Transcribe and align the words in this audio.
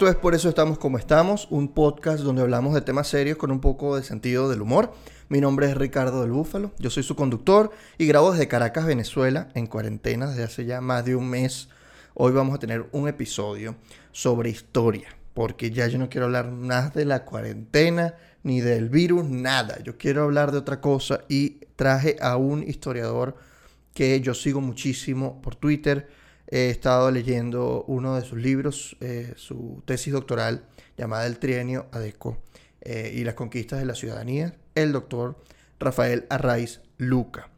Esto 0.00 0.08
es 0.08 0.16
Por 0.16 0.34
eso 0.34 0.48
estamos 0.48 0.78
como 0.78 0.96
estamos, 0.96 1.46
un 1.50 1.74
podcast 1.74 2.20
donde 2.20 2.40
hablamos 2.40 2.72
de 2.72 2.80
temas 2.80 3.06
serios 3.06 3.36
con 3.36 3.50
un 3.50 3.60
poco 3.60 3.96
de 3.96 4.02
sentido 4.02 4.48
del 4.48 4.62
humor. 4.62 4.94
Mi 5.28 5.42
nombre 5.42 5.66
es 5.66 5.76
Ricardo 5.76 6.22
del 6.22 6.30
Búfalo, 6.30 6.72
yo 6.78 6.88
soy 6.88 7.02
su 7.02 7.14
conductor 7.14 7.70
y 7.98 8.06
grabo 8.06 8.32
desde 8.32 8.48
Caracas, 8.48 8.86
Venezuela, 8.86 9.50
en 9.52 9.66
cuarentena 9.66 10.30
desde 10.30 10.44
hace 10.44 10.64
ya 10.64 10.80
más 10.80 11.04
de 11.04 11.16
un 11.16 11.28
mes. 11.28 11.68
Hoy 12.14 12.32
vamos 12.32 12.54
a 12.54 12.58
tener 12.58 12.86
un 12.92 13.08
episodio 13.08 13.74
sobre 14.10 14.48
historia, 14.48 15.14
porque 15.34 15.70
ya 15.70 15.86
yo 15.86 15.98
no 15.98 16.08
quiero 16.08 16.24
hablar 16.24 16.46
nada 16.50 16.88
de 16.94 17.04
la 17.04 17.26
cuarentena 17.26 18.14
ni 18.42 18.62
del 18.62 18.88
virus, 18.88 19.26
nada. 19.26 19.82
Yo 19.82 19.98
quiero 19.98 20.22
hablar 20.22 20.50
de 20.50 20.56
otra 20.56 20.80
cosa 20.80 21.24
y 21.28 21.66
traje 21.76 22.16
a 22.22 22.38
un 22.38 22.62
historiador 22.62 23.36
que 23.92 24.18
yo 24.22 24.32
sigo 24.32 24.62
muchísimo 24.62 25.42
por 25.42 25.56
Twitter 25.56 26.08
he 26.50 26.68
estado 26.70 27.10
leyendo 27.10 27.84
uno 27.86 28.16
de 28.16 28.22
sus 28.22 28.38
libros, 28.38 28.96
eh, 29.00 29.32
su 29.36 29.82
tesis 29.84 30.12
doctoral 30.12 30.64
llamada 30.96 31.26
El 31.26 31.38
Trienio 31.38 31.86
Adeco 31.92 32.38
eh, 32.80 33.12
y 33.14 33.24
las 33.24 33.34
conquistas 33.34 33.78
de 33.78 33.84
la 33.84 33.94
ciudadanía, 33.94 34.54
el 34.74 34.92
doctor 34.92 35.36
Rafael 35.78 36.26
Arraiz 36.28 36.80
Luca. 36.98 37.50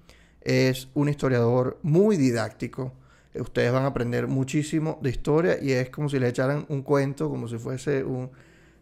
Es 0.43 0.89
un 0.95 1.09
historiador 1.09 1.79
muy 1.83 2.17
didáctico. 2.17 2.93
Ustedes 3.35 3.73
van 3.73 3.85
a 3.85 3.89
aprender 3.89 4.27
muchísimo 4.27 4.99
de 5.01 5.11
historia 5.11 5.59
y 5.61 5.73
es 5.73 5.89
como 5.89 6.11
si 6.11 6.19
le 6.19 6.29
echaran 6.29 6.67
un 6.69 6.83
cuento, 6.83 7.31
como 7.31 7.49
si 7.49 7.57
fuese 7.57 8.05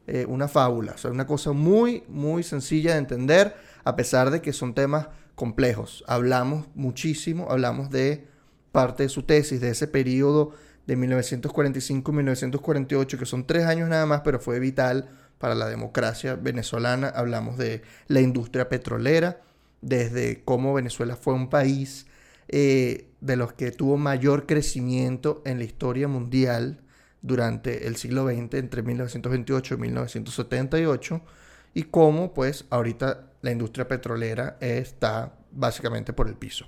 eh, 0.09 0.27
una 0.27 0.49
fábula. 0.49 0.93
O 0.93 0.99
sea, 0.99 1.13
una 1.13 1.27
cosa 1.27 1.53
muy, 1.53 2.03
muy 2.09 2.43
sencilla 2.43 2.95
de 2.95 2.99
entender, 2.99 3.55
a 3.85 3.95
pesar 3.95 4.31
de 4.31 4.43
que 4.43 4.53
son 4.53 4.75
temas 4.75 5.09
complejos. 5.37 6.03
Hablamos 6.09 6.67
muchísimo, 6.75 7.47
hablamos 7.49 7.91
de 7.91 8.27
parte 8.73 9.05
de 9.05 9.09
su 9.09 9.23
tesis 9.25 9.61
de 9.61 9.71
ese 9.71 9.87
periodo 9.87 10.53
de 10.87 10.97
1945-1948, 10.97 13.19
que 13.19 13.27
son 13.27 13.47
tres 13.47 13.67
años 13.67 13.89
nada 13.89 14.07
más, 14.07 14.23
pero 14.23 14.41
fue 14.41 14.59
vital 14.59 15.09
para 15.39 15.55
la 15.55 15.69
democracia 15.69 16.37
venezolana. 16.37 17.09
Hablamos 17.09 17.59
de 17.59 17.83
la 18.09 18.21
industria 18.21 18.69
petrolera, 18.69 19.41
desde 19.81 20.43
cómo 20.45 20.75
Venezuela 20.75 21.17
fue 21.17 21.35
un 21.35 21.49
país 21.49 22.07
eh, 22.49 23.07
de 23.21 23.37
los 23.37 23.53
que 23.53 23.71
tuvo 23.71 23.97
mayor 23.97 24.47
crecimiento 24.47 25.43
en 25.45 25.59
la 25.59 25.65
historia 25.65 26.09
mundial 26.09 26.81
durante 27.23 27.87
el 27.87 27.97
siglo 27.97 28.27
XX, 28.27 28.55
entre 28.55 28.83
1928 28.83 29.75
y 29.75 29.79
1978, 29.79 31.23
y 31.75 31.85
cómo 31.85 32.35
pues 32.35 32.65
ahorita 32.71 33.31
la 33.43 33.53
industria 33.53 33.89
petrolera 33.89 34.57
está 34.61 35.35
básicamente 35.53 36.13
por 36.13 36.29
el 36.29 36.35
piso. 36.35 36.67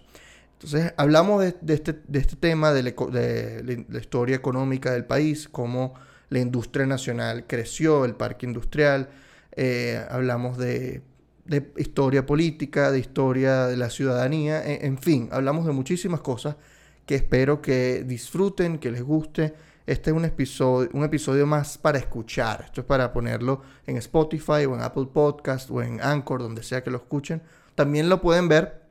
Entonces, 0.62 0.94
hablamos 0.96 1.42
de, 1.42 1.74
este, 1.74 1.96
este, 2.12 2.36
tema 2.36 2.72
de 2.72 2.84
la, 2.84 3.98
historia 3.98 4.36
económica 4.36 4.92
del 4.92 5.05
país, 5.05 5.48
cómo 5.48 5.94
la 6.28 6.38
industria 6.38 6.86
nacional 6.86 7.46
creció, 7.48 8.05
el 8.05 8.14
parque 8.14 8.46
industrial, 8.46 9.10
eh, 9.56 10.00
hablamos 10.08 10.58
de, 10.58 11.02
historia 11.77 12.24
política, 12.24 12.92
de 12.92 13.00
historia 13.00 13.66
de 13.66 13.77
la 13.77 13.90
ciudadanía, 13.90 14.64
en, 14.64 14.84
en, 14.86 14.98
fin, 14.98 15.28
hablamos 15.33 15.66
de 15.66 15.72
muchísimas 15.72 16.20
cosas 16.20 16.55
que 17.06 17.16
espero 17.16 17.60
que 17.60 18.05
disfruten, 18.05 18.78
que 18.78 18.92
les 18.92 19.02
guste. 19.02 19.55
Este 19.84 20.10
es 20.10 20.16
un 20.16 20.24
episodio, 20.24 20.88
un 20.92 21.02
episodio 21.02 21.44
más 21.44 21.77
para 21.77 21.98
escuchar. 21.98 22.66
Esto 22.66 22.83
es 22.83 22.86
para 22.86 23.12
ponerlo 23.12 23.62
en 23.84 23.96
Spotify 23.96 24.64
o 24.68 24.77
en 24.77 24.83
Apple 24.83 25.08
Podcast 25.12 25.68
o 25.72 25.83
en 25.83 26.00
Anchor, 26.00 26.40
donde 26.40 26.62
sea 26.62 26.84
que 26.84 26.90
lo 26.92 26.98
escuchen. 26.98 27.42
También 27.74 28.08
lo 28.08 28.20
pueden 28.20 28.46
ver 28.46 28.81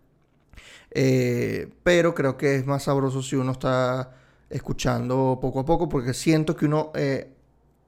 eh, 0.92 1.74
pero 1.84 2.14
creo 2.14 2.38
que 2.38 2.56
es 2.56 2.66
más 2.66 2.84
sabroso 2.84 3.24
si 3.24 3.36
uno 3.36 3.54
está 3.54 4.12
escuchando 4.50 5.40
poco 5.42 5.62
a 5.62 5.66
poco, 5.66 5.88
porque 5.88 6.14
siento 6.14 6.56
que 6.56 6.66
uno 6.66 6.92
eh, 6.94 7.34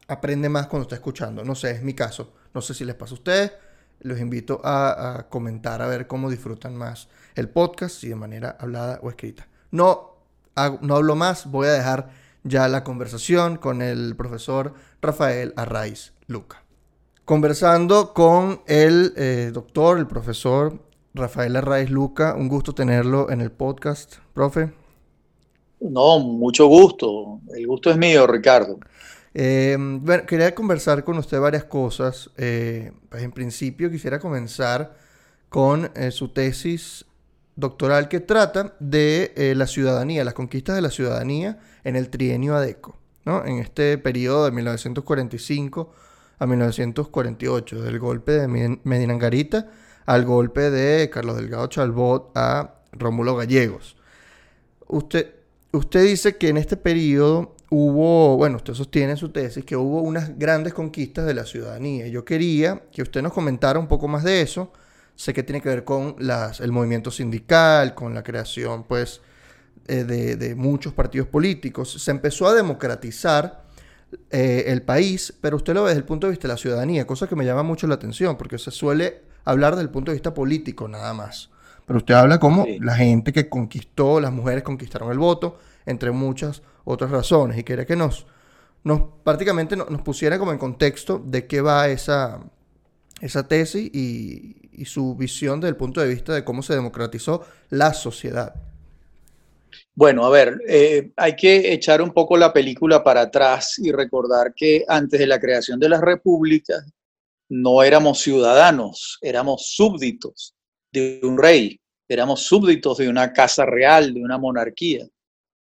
aprende 0.07 0.49
más 0.49 0.67
cuando 0.67 0.83
está 0.83 0.95
escuchando. 0.95 1.43
No 1.43 1.55
sé, 1.55 1.71
es 1.71 1.83
mi 1.83 1.93
caso. 1.93 2.33
No 2.53 2.61
sé 2.61 2.73
si 2.73 2.85
les 2.85 2.95
pasa 2.95 3.11
a 3.11 3.15
ustedes. 3.15 3.51
Los 3.99 4.19
invito 4.19 4.61
a, 4.63 5.27
comentar 5.29 5.81
a 5.81 5.87
ver 5.87 6.07
cómo 6.07 6.29
disfrutan 6.29 6.75
más 6.75 7.09
el 7.35 7.49
podcast, 7.49 7.99
si 7.99 8.09
de 8.09 8.15
manera 8.15 8.57
hablada 8.59 8.99
o 9.01 9.09
escrita. 9.09 9.47
No, 9.71 10.17
no 10.81 10.95
hablo 10.95 11.15
más, 11.15 11.49
voy 11.49 11.67
a 11.67 11.71
dejar 11.71 12.09
ya 12.43 12.67
la 12.67 12.83
conversación 12.83 13.57
con 13.57 13.81
el 13.81 14.15
profesor 14.15 14.73
Rafael 15.01 15.53
Arraiz 15.55 16.13
Luca. 16.27 16.63
Conversando 17.23 18.13
con 18.13 18.61
el 18.67 19.13
eh, 19.15 19.51
doctor, 19.53 19.97
el 19.97 20.07
profesor 20.07 20.79
Rafael 21.15 21.55
Arraiz 21.55 21.91
Luca, 21.91 22.33
un 22.35 22.47
gusto 22.47 22.73
tenerlo 22.73 23.29
en 23.29 23.39
el 23.39 23.51
podcast, 23.51 24.15
profe. 24.33 24.73
No, 25.79 26.17
mucho 26.19 26.65
gusto. 26.67 27.39
El 27.55 27.67
gusto 27.67 27.91
es 27.91 27.97
mío, 27.97 28.25
Ricardo. 28.25 28.79
Eh, 29.35 29.77
bueno, 29.79 30.25
quería 30.25 30.55
conversar 30.55 31.03
con 31.03 31.19
usted 31.19 31.39
varias 31.39 31.65
cosas. 31.65 32.31
Eh, 32.37 32.91
pues 33.09 33.21
en 33.21 33.31
principio 33.31 33.91
quisiera 33.91 34.19
comenzar 34.19 34.95
con 35.49 35.91
eh, 35.95 36.09
su 36.09 36.29
tesis 36.29 37.05
doctoral 37.55 38.07
que 38.07 38.19
trata 38.19 38.75
de 38.79 39.53
la 39.55 39.67
ciudadanía, 39.67 40.23
las 40.23 40.33
conquistas 40.33 40.75
de 40.75 40.81
la 40.81 40.89
ciudadanía 40.89 41.59
en 41.83 41.95
el 41.95 42.09
trienio 42.09 42.55
ADECO, 42.55 42.97
¿no? 43.25 43.45
en 43.45 43.59
este 43.59 43.99
periodo 43.99 44.45
de 44.45 44.51
1945 44.51 45.93
a 46.39 46.47
1948, 46.47 47.83
del 47.83 47.99
golpe 47.99 48.31
de 48.31 48.47
Medina 48.47 49.13
Angarita 49.13 49.67
al 50.05 50.25
golpe 50.25 50.69
de 50.69 51.09
Carlos 51.09 51.37
Delgado 51.37 51.67
Chalbot 51.67 52.31
a 52.35 52.75
Rómulo 52.91 53.35
Gallegos. 53.35 53.95
Usted, 54.87 55.33
usted 55.71 56.03
dice 56.03 56.37
que 56.37 56.49
en 56.49 56.57
este 56.57 56.77
periodo 56.77 57.55
hubo, 57.69 58.37
bueno, 58.37 58.57
usted 58.57 58.73
sostiene 58.73 59.11
en 59.11 59.17
su 59.17 59.29
tesis 59.29 59.65
que 59.65 59.75
hubo 59.75 60.01
unas 60.01 60.37
grandes 60.37 60.73
conquistas 60.73 61.25
de 61.25 61.33
la 61.33 61.45
ciudadanía. 61.45 62.07
Yo 62.07 62.23
quería 62.23 62.83
que 62.91 63.01
usted 63.01 63.21
nos 63.21 63.33
comentara 63.33 63.79
un 63.79 63.87
poco 63.87 64.07
más 64.07 64.23
de 64.23 64.41
eso. 64.41 64.71
Sé 65.15 65.33
que 65.33 65.43
tiene 65.43 65.61
que 65.61 65.69
ver 65.69 65.83
con 65.83 66.15
el 66.19 66.71
movimiento 66.71 67.11
sindical, 67.11 67.95
con 67.95 68.13
la 68.13 68.23
creación, 68.23 68.83
pues, 68.83 69.21
eh, 69.87 70.03
de, 70.03 70.55
muchos 70.55 70.93
partidos 70.93 71.27
políticos. 71.27 71.91
Se 71.91 72.11
empezó 72.11 72.47
a 72.47 72.53
democratizar 72.53 73.63
eh, 74.29 74.65
el 74.67 74.81
país, 74.81 75.33
pero 75.41 75.57
usted 75.57 75.73
lo 75.73 75.83
ve 75.83 75.89
desde 75.89 75.99
el 75.99 76.05
punto 76.05 76.27
de 76.27 76.31
vista 76.31 76.47
de 76.47 76.53
la 76.53 76.57
ciudadanía, 76.57 77.07
cosa 77.07 77.27
que 77.27 77.35
me 77.35 77.45
llama 77.45 77.63
mucho 77.63 77.87
la 77.87 77.95
atención, 77.95 78.37
porque 78.37 78.57
se 78.57 78.71
suele 78.71 79.32
hablar 79.43 79.75
del 79.75 79.89
punto 79.89 80.11
de 80.11 80.15
vista 80.15 80.33
político 80.33 80.87
nada 80.87 81.13
más. 81.13 81.49
Pero 81.85 81.97
usted 81.97 82.13
habla 82.13 82.39
como 82.39 82.65
la 82.79 82.95
gente 82.95 83.33
que 83.33 83.49
conquistó, 83.49 84.19
las 84.19 84.31
mujeres 84.31 84.63
conquistaron 84.63 85.11
el 85.11 85.17
voto, 85.17 85.57
entre 85.85 86.11
muchas 86.11 86.61
otras 86.85 87.11
razones. 87.11 87.57
Y 87.57 87.63
quería 87.63 87.85
que 87.85 87.95
nos, 87.95 88.25
nos 88.83 89.01
prácticamente 89.23 89.75
nos, 89.75 90.01
pusiera 90.01 90.39
como 90.39 90.51
en 90.51 90.57
contexto 90.57 91.21
de 91.25 91.45
qué 91.45 91.61
va 91.61 91.89
esa, 91.89 92.41
esa 93.21 93.47
tesis 93.47 93.89
y, 93.93 94.59
su 94.85 95.15
visión 95.15 95.61
desde 95.61 95.69
el 95.69 95.75
punto 95.75 96.01
de 96.01 96.07
vista 96.07 96.33
de 96.33 96.43
cómo 96.43 96.63
se 96.63 96.73
democratizó 96.73 97.45
la 97.69 97.93
sociedad. 97.93 98.55
Bueno, 99.93 100.25
a 100.25 100.29
ver, 100.31 100.59
eh, 100.67 101.11
hay 101.15 101.35
que 101.35 101.71
echar 101.71 102.01
un 102.01 102.11
poco 102.11 102.35
la 102.37 102.51
película 102.51 103.03
para 103.03 103.21
atrás 103.21 103.77
y 103.77 103.91
recordar 103.91 104.55
que 104.55 104.83
antes 104.87 105.19
de 105.19 105.27
la 105.27 105.39
creación 105.39 105.79
de 105.79 105.89
las 105.89 106.01
repúblicas, 106.01 106.91
no 107.53 107.83
éramos 107.83 108.19
ciudadanos, 108.19 109.19
éramos 109.21 109.75
súbditos 109.75 110.55
de 110.91 111.19
un 111.21 111.37
rey, 111.37 111.79
éramos 112.09 112.41
súbditos 112.41 112.97
de 112.97 113.07
una 113.07 113.31
casa 113.31 113.63
real, 113.63 114.11
de 114.11 114.23
una 114.23 114.39
monarquía. 114.39 115.07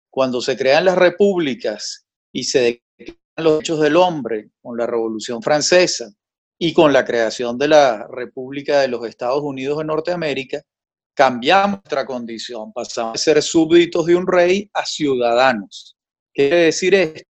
Cuando 0.08 0.40
se 0.40 0.56
crean 0.56 0.84
las 0.84 0.96
repúblicas 0.96 2.06
y 2.32 2.44
se 2.44 2.60
declaran 2.96 3.20
los 3.38 3.54
derechos 3.54 3.80
del 3.80 3.96
hombre 3.96 4.50
con 4.62 4.78
la 4.78 4.86
Revolución 4.86 5.42
Francesa 5.42 6.08
y 6.60 6.72
con 6.72 6.92
la 6.92 7.04
creación 7.04 7.58
de 7.58 7.66
la 7.66 8.06
República 8.06 8.80
de 8.80 8.88
los 8.88 9.04
Estados 9.04 9.42
Unidos 9.42 9.78
de 9.78 9.84
Norteamérica, 9.84 10.62
cambiamos 11.12 11.80
nuestra 11.80 12.06
condición, 12.06 12.72
pasamos 12.72 13.14
de 13.14 13.18
ser 13.18 13.42
súbditos 13.42 14.06
de 14.06 14.14
un 14.14 14.28
rey 14.28 14.70
a 14.74 14.86
ciudadanos. 14.86 15.96
¿Qué 16.32 16.48
quiere 16.48 16.64
decir 16.66 16.94
esto? 16.94 17.29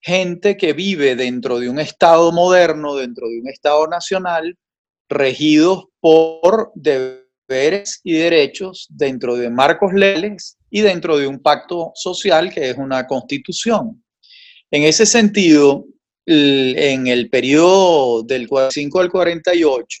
Gente 0.00 0.56
que 0.56 0.72
vive 0.72 1.16
dentro 1.16 1.58
de 1.58 1.68
un 1.68 1.78
Estado 1.78 2.32
moderno, 2.32 2.94
dentro 2.96 3.28
de 3.28 3.40
un 3.40 3.48
Estado 3.48 3.86
nacional, 3.86 4.56
regidos 5.08 5.86
por 6.00 6.70
deberes 6.74 8.00
y 8.04 8.12
derechos 8.12 8.86
dentro 8.90 9.36
de 9.36 9.50
marcos 9.50 9.92
legales 9.92 10.58
y 10.70 10.82
dentro 10.82 11.16
de 11.16 11.26
un 11.26 11.40
pacto 11.40 11.92
social 11.94 12.52
que 12.52 12.70
es 12.70 12.76
una 12.76 13.06
constitución. 13.06 14.04
En 14.70 14.82
ese 14.82 15.06
sentido, 15.06 15.86
en 16.26 17.06
el 17.06 17.30
periodo 17.30 18.22
del 18.22 18.46
45 18.46 19.00
al 19.00 19.10
48, 19.10 19.98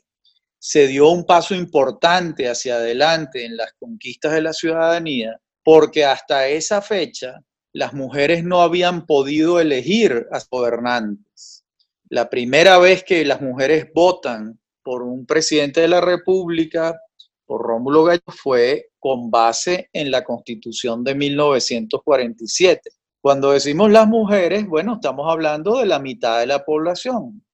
se 0.58 0.86
dio 0.86 1.08
un 1.08 1.24
paso 1.24 1.54
importante 1.54 2.48
hacia 2.48 2.76
adelante 2.76 3.44
en 3.46 3.56
las 3.56 3.72
conquistas 3.78 4.32
de 4.32 4.42
la 4.42 4.52
ciudadanía, 4.52 5.40
porque 5.62 6.04
hasta 6.04 6.48
esa 6.48 6.82
fecha 6.82 7.40
las 7.78 7.94
mujeres 7.94 8.42
no 8.42 8.60
habían 8.60 9.06
podido 9.06 9.60
elegir 9.60 10.26
a 10.32 10.40
gobernantes. 10.50 11.64
La 12.08 12.28
primera 12.28 12.76
vez 12.78 13.04
que 13.04 13.24
las 13.24 13.40
mujeres 13.40 13.86
votan 13.94 14.58
por 14.82 15.04
un 15.04 15.24
presidente 15.24 15.82
de 15.82 15.86
la 15.86 16.00
República, 16.00 16.98
por 17.46 17.62
Rómulo 17.62 18.02
Gallo, 18.02 18.22
fue 18.26 18.88
con 18.98 19.30
base 19.30 19.90
en 19.92 20.10
la 20.10 20.24
Constitución 20.24 21.04
de 21.04 21.14
1947. 21.14 22.90
Cuando 23.20 23.52
decimos 23.52 23.92
las 23.92 24.08
mujeres, 24.08 24.66
bueno, 24.66 24.94
estamos 24.94 25.30
hablando 25.30 25.78
de 25.78 25.86
la 25.86 26.00
mitad 26.00 26.40
de 26.40 26.46
la 26.48 26.64
población. 26.64 27.44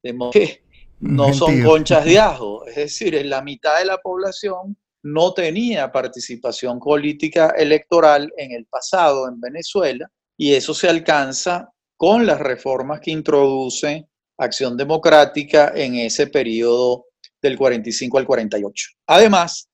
De 0.00 0.12
modo 0.12 0.30
que 0.30 0.62
no 1.00 1.34
son 1.34 1.64
conchas 1.64 2.04
de 2.04 2.20
ajo, 2.20 2.64
es 2.64 2.76
decir, 2.76 3.26
la 3.26 3.42
mitad 3.42 3.80
de 3.80 3.86
la 3.86 3.98
población 3.98 4.76
no 5.12 5.32
tenía 5.32 5.90
participación 5.90 6.78
política 6.78 7.54
electoral 7.56 8.32
en 8.36 8.52
el 8.52 8.66
pasado 8.66 9.28
en 9.28 9.40
Venezuela 9.40 10.10
y 10.36 10.54
eso 10.54 10.74
se 10.74 10.88
alcanza 10.88 11.70
con 11.96 12.26
las 12.26 12.38
reformas 12.38 13.00
que 13.00 13.10
introduce 13.10 14.06
Acción 14.38 14.76
Democrática 14.76 15.72
en 15.74 15.96
ese 15.96 16.28
periodo 16.28 17.06
del 17.42 17.56
45 17.56 18.18
al 18.18 18.26
48. 18.26 18.88
Además, 19.06 19.68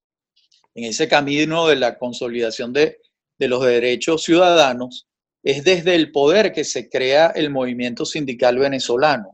en 0.74 0.84
ese 0.84 1.06
camino 1.06 1.66
de 1.66 1.76
la 1.76 1.98
consolidación 1.98 2.72
de, 2.72 2.98
de 3.38 3.48
los 3.48 3.62
derechos 3.64 4.24
ciudadanos, 4.24 5.06
es 5.42 5.62
desde 5.62 5.94
el 5.94 6.10
poder 6.10 6.52
que 6.52 6.64
se 6.64 6.88
crea 6.88 7.26
el 7.28 7.50
movimiento 7.50 8.06
sindical 8.06 8.58
venezolano. 8.58 9.33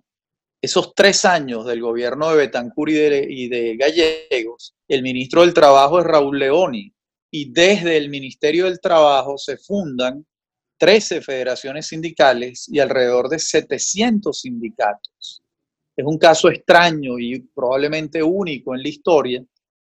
Esos 0.63 0.95
tres 0.95 1.25
años 1.25 1.65
del 1.65 1.81
gobierno 1.81 2.31
de 2.31 2.37
Betancur 2.37 2.91
y 2.91 2.95
de, 2.95 3.27
y 3.29 3.49
de 3.49 3.77
Gallegos, 3.77 4.75
el 4.89 5.03
ministro 5.03 5.41
del 5.41 5.55
Trabajo 5.55 6.01
es 6.01 6.07
Raúl 6.07 6.39
Leoni, 6.39 6.93
y 7.31 7.53
desde 7.53 7.97
el 7.97 8.11
Ministerio 8.11 8.65
del 8.65 8.81
Trabajo 8.81 9.39
se 9.39 9.57
fundan 9.57 10.27
13 10.79 11.21
federaciones 11.21 11.87
sindicales 11.87 12.67
y 12.69 12.81
alrededor 12.81 13.29
de 13.29 13.39
700 13.39 14.39
sindicatos. 14.39 15.43
Es 15.97 16.05
un 16.05 16.19
caso 16.19 16.49
extraño 16.49 17.19
y 17.19 17.41
probablemente 17.55 18.23
único 18.23 18.75
en 18.75 18.83
la 18.83 18.89
historia 18.89 19.45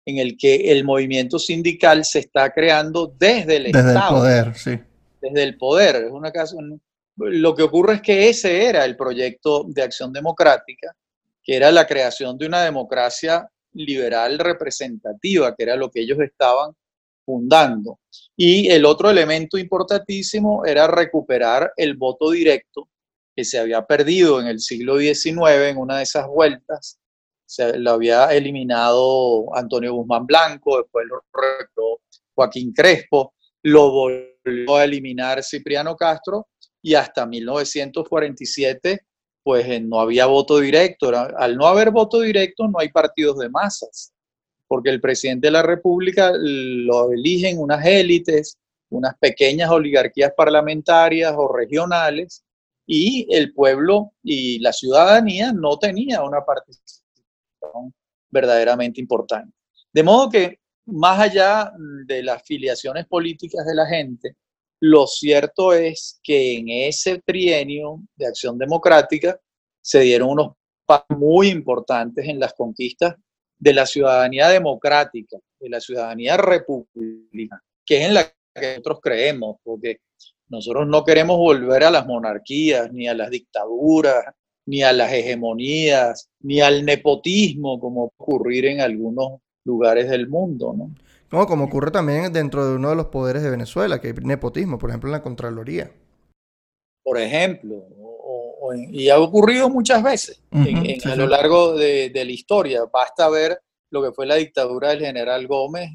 en 0.07 0.17
el 0.17 0.39
que 0.39 0.73
el 0.73 0.85
movimiento 0.85 1.39
sindical 1.39 2.05
se 2.05 2.21
está 2.21 2.51
creando 2.51 3.15
desde 3.19 3.57
el 3.57 3.65
desde 3.65 3.79
Estado. 3.79 4.17
el 4.17 4.23
poder, 4.23 4.55
sí. 4.55 4.79
Desde 5.21 5.43
el 5.43 5.59
poder. 5.59 5.97
Es 5.97 6.11
una 6.11 6.33
casa, 6.33 6.57
lo 7.19 7.55
que 7.55 7.63
ocurre 7.63 7.95
es 7.95 8.03
que 8.03 8.29
ese 8.29 8.67
era 8.67 8.85
el 8.85 8.97
proyecto 8.97 9.65
de 9.69 9.83
acción 9.83 10.13
democrática, 10.13 10.95
que 11.43 11.57
era 11.57 11.71
la 11.73 11.87
creación 11.87 12.39
de 12.39 12.47
una 12.47 12.63
democracia 12.63 13.49
liberal 13.73 14.39
representativa, 14.39 15.55
que 15.55 15.63
era 15.63 15.77
lo 15.77 15.91
que 15.91 16.01
ellos 16.01 16.19
estaban 16.21 16.73
fundando. 17.25 17.99
Y 18.37 18.71
el 18.71 18.85
otro 18.85 19.11
elemento 19.11 19.59
importantísimo 19.59 20.65
era 20.65 20.87
recuperar 20.87 21.73
el 21.77 21.97
voto 21.97 22.31
directo 22.31 22.89
que 23.37 23.45
se 23.45 23.59
había 23.59 23.85
perdido 23.85 24.41
en 24.41 24.47
el 24.47 24.61
siglo 24.61 24.99
XIX 24.99 25.69
en 25.69 25.77
una 25.77 25.99
de 25.99 26.05
esas 26.05 26.27
vueltas. 26.27 26.99
Se 27.47 27.79
lo 27.79 27.93
había 27.93 28.27
eliminado 28.27 29.55
Antonio 29.55 29.95
Guzmán 29.95 30.27
Blanco, 30.27 30.79
después 30.79 31.07
lo 31.07 31.23
recuperó 31.33 32.01
Joaquín 32.35 32.73
Crespo, 32.73 33.35
lo 33.63 33.91
volvió 33.91 34.77
a 34.77 34.85
eliminar 34.85 35.43
Cipriano 35.43 35.97
Castro 35.97 36.49
y 36.83 36.95
hasta 36.95 37.27
1947 37.27 39.01
pues 39.43 39.83
no 39.83 40.01
había 40.01 40.27
voto 40.27 40.59
directo. 40.59 41.11
Al 41.37 41.57
no 41.57 41.67
haber 41.67 41.91
voto 41.91 42.21
directo 42.21 42.69
no 42.69 42.79
hay 42.79 42.91
partidos 42.91 43.39
de 43.39 43.49
masas 43.49 44.13
porque 44.69 44.91
el 44.91 45.01
presidente 45.01 45.49
de 45.49 45.53
la 45.53 45.63
República 45.63 46.31
lo 46.35 47.11
eligen 47.11 47.59
unas 47.59 47.85
élites, 47.85 48.59
unas 48.91 49.17
pequeñas 49.19 49.71
oligarquías 49.71 50.33
parlamentarias 50.37 51.35
o 51.37 51.51
regionales, 51.51 52.45
y 52.87 53.27
el 53.31 53.53
pueblo 53.53 54.13
y 54.23 54.59
la 54.61 54.73
ciudadanía 54.73 55.53
no 55.53 55.79
tenía 55.79 56.23
una 56.23 56.45
participación 56.45 57.95
verdaderamente 58.31 59.01
importante. 59.01 59.53
De 59.93 60.03
modo 60.03 60.31
que, 60.31 60.61
más 60.87 61.19
allá 61.19 61.73
de 62.07 62.23
las 62.23 62.43
filiaciones 62.45 63.07
políticas 63.07 63.67
de 63.67 63.75
la 63.75 63.87
gente, 63.87 64.37
lo 64.81 65.07
cierto 65.07 65.73
es 65.73 66.21
que 66.23 66.57
en 66.57 66.69
ese 66.69 67.21
trienio 67.25 68.01
de 68.17 68.27
acción 68.27 68.59
democrática 68.59 69.39
se 69.81 70.01
dieron 70.01 70.31
unos 70.31 70.53
pasos 70.87 71.19
muy 71.19 71.49
importantes 71.49 72.27
en 72.29 72.39
las 72.39 72.55
conquistas 72.55 73.17
de 73.59 73.75
la 73.75 73.87
ciudadanía 73.87 74.49
democrática, 74.49 75.39
de 75.59 75.69
la 75.69 75.81
ciudadanía 75.81 76.37
republicana, 76.37 77.63
que 77.85 77.99
es 77.99 78.07
en 78.07 78.15
la 78.15 78.25
que 78.55 78.69
nosotros 78.71 79.01
creemos, 79.03 79.57
porque 79.63 80.01
nosotros 80.49 80.87
no 80.87 81.05
queremos 81.05 81.37
volver 81.37 81.85
a 81.85 81.91
las 81.91 82.07
monarquías, 82.07 82.93
ni 82.93 83.09
a 83.09 83.15
las 83.15 83.31
dictaduras, 83.31 84.25
ni 84.67 84.83
a 84.83 84.93
las 84.93 85.13
hegemonías, 85.13 86.31
ni 86.41 86.61
al 86.61 86.85
nepotismo, 86.85 87.81
como 87.81 88.13
ocurrir 88.17 88.67
en 88.67 88.81
algunos 88.81 89.41
lugares 89.65 90.09
del 90.09 90.29
mundo, 90.29 90.75
¿no? 90.77 90.95
Como 91.31 91.65
ocurre 91.65 91.91
también 91.91 92.33
dentro 92.33 92.67
de 92.67 92.77
uno 92.77 92.91
de 92.91 92.97
los 92.97 93.07
poderes 93.07 93.43
de 93.43 93.51
Venezuela, 93.51 94.01
que 94.01 94.09
hay 94.09 94.15
nepotismo, 94.23 94.79
por 94.79 94.91
ejemplo, 94.91 95.09
en 95.09 95.13
la 95.13 95.23
Contraloría. 95.23 95.91
Por 97.03 97.19
ejemplo, 97.19 97.87
y 98.91 99.09
ha 99.09 99.19
ocurrido 99.19 99.69
muchas 99.69 100.03
veces 100.03 100.43
a 101.05 101.15
lo 101.17 101.27
largo 101.27 101.75
de, 101.75 102.11
la 102.15 102.33
historia. 102.33 102.83
Basta 102.93 103.29
ver 103.29 103.61
lo 103.91 104.03
que 104.03 104.13
fue 104.13 104.27
la 104.27 104.35
dictadura 104.37 104.91
del 104.91 105.01
general 105.01 105.47
Gómez, 105.47 105.91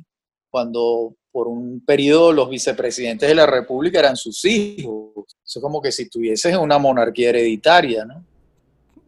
cuando 0.50 1.15
por 1.31 1.47
un 1.47 1.83
periodo 1.86 2.31
los 2.31 2.50
vicepresidentes 2.50 3.27
de 3.27 3.36
la 3.36 3.45
República 3.45 4.00
eran 4.00 4.15
sus 4.15 4.44
hijos. 4.45 5.25
Eso 5.44 5.59
es 5.59 5.62
como 5.62 5.81
que 5.81 5.91
si 5.91 6.09
tuvieses 6.09 6.56
una 6.56 6.77
monarquía 6.77 7.29
hereditaria, 7.29 8.06
¿no? 8.06 8.24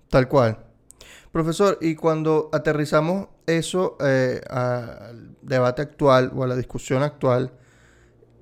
Tal 0.09 0.27
cual. 0.27 0.64
Profesor, 1.35 1.77
y 1.81 1.95
cuando 1.95 2.49
aterrizamos 2.53 3.27
eso 3.45 3.97
eh, 3.99 4.39
al 4.49 5.35
debate 5.41 5.81
actual 5.81 6.31
o 6.33 6.45
a 6.45 6.47
la 6.47 6.55
discusión 6.55 7.03
actual, 7.03 7.51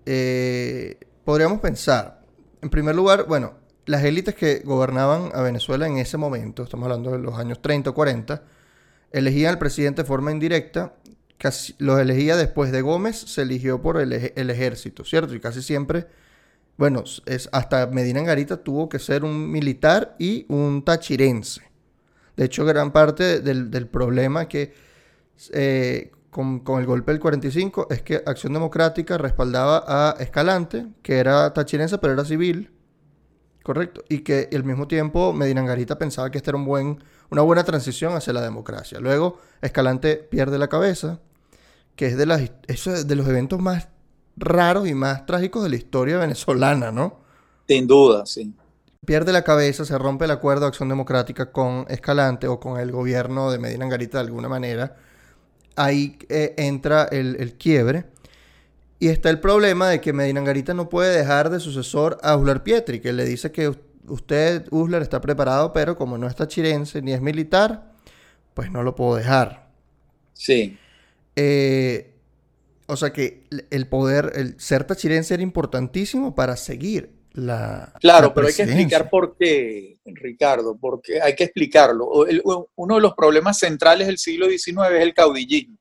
eh, 0.05 0.99
podríamos 1.25 1.59
pensar, 1.59 2.21
en 2.61 2.69
primer 2.69 2.93
lugar, 2.93 3.25
bueno, 3.27 3.55
las 3.87 4.03
élites 4.03 4.35
que 4.35 4.61
gobernaban 4.63 5.31
a 5.33 5.41
Venezuela 5.41 5.87
en 5.87 5.97
ese 5.97 6.17
momento, 6.17 6.61
estamos 6.61 6.83
hablando 6.83 7.13
de 7.13 7.17
los 7.17 7.33
años 7.33 7.63
30 7.63 7.89
o 7.89 7.93
40, 7.95 8.43
elegían 9.11 9.53
al 9.53 9.57
presidente 9.57 10.03
de 10.03 10.07
forma 10.07 10.31
indirecta, 10.31 10.93
casi, 11.39 11.73
los 11.79 11.99
elegía 11.99 12.37
después 12.37 12.71
de 12.71 12.81
Gómez, 12.81 13.17
se 13.17 13.41
eligió 13.41 13.81
por 13.81 13.99
el, 13.99 14.13
ejército, 14.13 15.03
¿cierto? 15.03 15.33
Y 15.33 15.39
casi 15.39 15.63
siempre, 15.63 16.05
bueno, 16.77 17.03
es, 17.25 17.49
hasta 17.53 17.87
Medina 17.87 18.19
Angarita 18.19 18.57
tuvo 18.57 18.87
que 18.87 18.99
ser 18.99 19.23
un 19.23 19.49
militar 19.49 20.15
y 20.19 20.45
un 20.47 20.85
tachirense. 20.85 21.72
De 22.35 22.45
hecho, 22.45 22.65
gran 22.65 22.91
parte 22.91 23.39
del, 23.41 23.87
problema 23.87 24.47
que 24.47 24.73
eh, 25.51 26.11
con, 26.29 26.61
con, 26.61 26.79
el 26.79 26.85
golpe 26.85 27.11
del 27.11 27.21
45 27.21 27.87
es 27.91 28.01
que 28.01 28.23
Acción 28.25 28.53
Democrática 28.53 29.17
respaldaba 29.17 29.83
a 29.87 30.15
Escalante, 30.19 30.87
que 31.01 31.17
era 31.17 31.53
tachirense 31.53 31.97
pero 31.99 32.13
era 32.13 32.25
civil, 32.25 32.71
Correcto. 33.63 34.03
Y 34.09 34.19
que 34.19 34.49
al 34.53 34.65
mismo 34.65 34.87
tiempo 34.87 35.33
Medina 35.33 35.61
Angarita 35.61 35.97
pensaba 35.97 36.29
que 36.29 36.37
esta 36.37 36.51
era 36.51 36.57
un 36.57 36.65
buen, 36.65 37.01
una 37.31 37.41
buena 37.41 37.63
transición 37.63 38.13
hacia 38.13 38.33
la 38.33 38.41
democracia. 38.41 38.99
Luego 38.99 39.39
Escalante 39.61 40.17
pierde 40.17 40.59
la 40.59 40.67
cabeza, 40.67 41.21
que 41.95 42.07
es 42.07 42.17
de, 42.17 42.25
las, 42.25 42.41
de 43.07 43.15
los 43.15 43.27
eventos 43.27 43.59
más 43.59 43.87
raros 44.35 44.87
y 44.87 44.93
más 44.93 45.25
trágicos 45.25 45.63
de 45.63 45.69
la 45.69 45.77
historia 45.77 46.17
venezolana, 46.17 46.91
¿no? 46.91 47.21
Sin 47.67 47.87
duda, 47.87 48.25
sí. 48.25 48.53
Pierde 49.05 49.33
la 49.33 49.43
cabeza, 49.43 49.85
se 49.85 49.97
rompe 49.97 50.25
el 50.25 50.31
acuerdo 50.31 50.61
de 50.61 50.67
acción 50.67 50.89
democrática 50.89 51.51
con 51.51 51.85
Escalante 51.89 52.47
o 52.47 52.59
con 52.59 52.79
el 52.79 52.91
gobierno 52.91 53.51
de 53.51 53.59
Medina 53.59 53.85
Angarita 53.85 54.19
de 54.19 54.25
alguna 54.25 54.47
manera. 54.47 54.95
Ahí 55.75 56.17
eh, 56.29 56.53
entra 56.57 57.05
el, 57.11 57.35
el 57.39 57.53
quiebre. 57.55 58.05
Y 58.99 59.09
está 59.09 59.29
el 59.29 59.41
problema 59.41 59.89
de 59.89 59.99
que 59.99 60.13
Medina 60.13 60.39
Angarita 60.39 60.73
no 60.73 60.87
puede 60.87 61.17
dejar 61.17 61.49
de 61.49 61.59
sucesor 61.59 62.17
a 62.23 62.37
Uslar 62.37 62.63
Pietri, 62.63 63.01
que 63.01 63.11
le 63.11 63.25
dice 63.25 63.51
que 63.51 63.73
usted, 64.07 64.65
Uslar, 64.71 65.01
está 65.01 65.19
preparado, 65.19 65.73
pero 65.73 65.97
como 65.97 66.17
no 66.17 66.27
está 66.27 66.47
chirense 66.47 67.01
ni 67.01 67.11
es 67.11 67.21
militar, 67.21 67.91
pues 68.53 68.71
no 68.71 68.83
lo 68.83 68.95
puedo 68.95 69.15
dejar. 69.15 69.67
Sí. 70.33 70.77
Eh, 71.35 72.13
o 72.87 72.95
sea 72.95 73.11
que 73.11 73.43
el 73.69 73.87
poder, 73.87 74.31
el 74.35 74.59
ser 74.59 74.83
tachirense 74.83 75.33
era 75.33 75.43
importantísimo 75.43 76.35
para 76.35 76.55
seguir 76.55 77.11
la. 77.33 77.93
Claro, 77.99 78.33
pero 78.33 78.47
hay 78.47 78.53
que 78.53 78.63
explicar 78.63 79.09
por 79.09 79.35
qué, 79.37 79.99
Ricardo, 80.05 80.77
porque 80.79 81.21
hay 81.21 81.35
que 81.35 81.45
explicarlo. 81.45 82.09
uno 82.75 82.95
de 82.95 83.01
los 83.01 83.13
problemas 83.13 83.59
centrales 83.59 84.07
del 84.07 84.17
siglo 84.17 84.47
XIX 84.47 84.95
es 84.95 85.01
el 85.01 85.13
caudillismo 85.13 85.77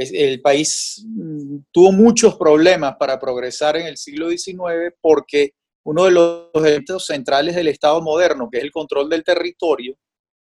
el 0.00 0.40
país 0.40 1.04
mm, 1.06 1.58
tuvo 1.70 1.92
muchos 1.92 2.36
problemas 2.36 2.96
para 2.96 3.18
progresar 3.18 3.76
en 3.76 3.86
el 3.86 3.96
siglo 3.96 4.30
XIX 4.30 4.94
porque 5.00 5.54
uno 5.84 6.04
de 6.04 6.10
los 6.10 6.48
elementos 6.54 7.06
centrales 7.06 7.54
del 7.54 7.68
Estado 7.68 8.00
moderno, 8.02 8.48
que 8.50 8.58
es 8.58 8.64
el 8.64 8.70
control 8.70 9.08
del 9.08 9.24
territorio, 9.24 9.96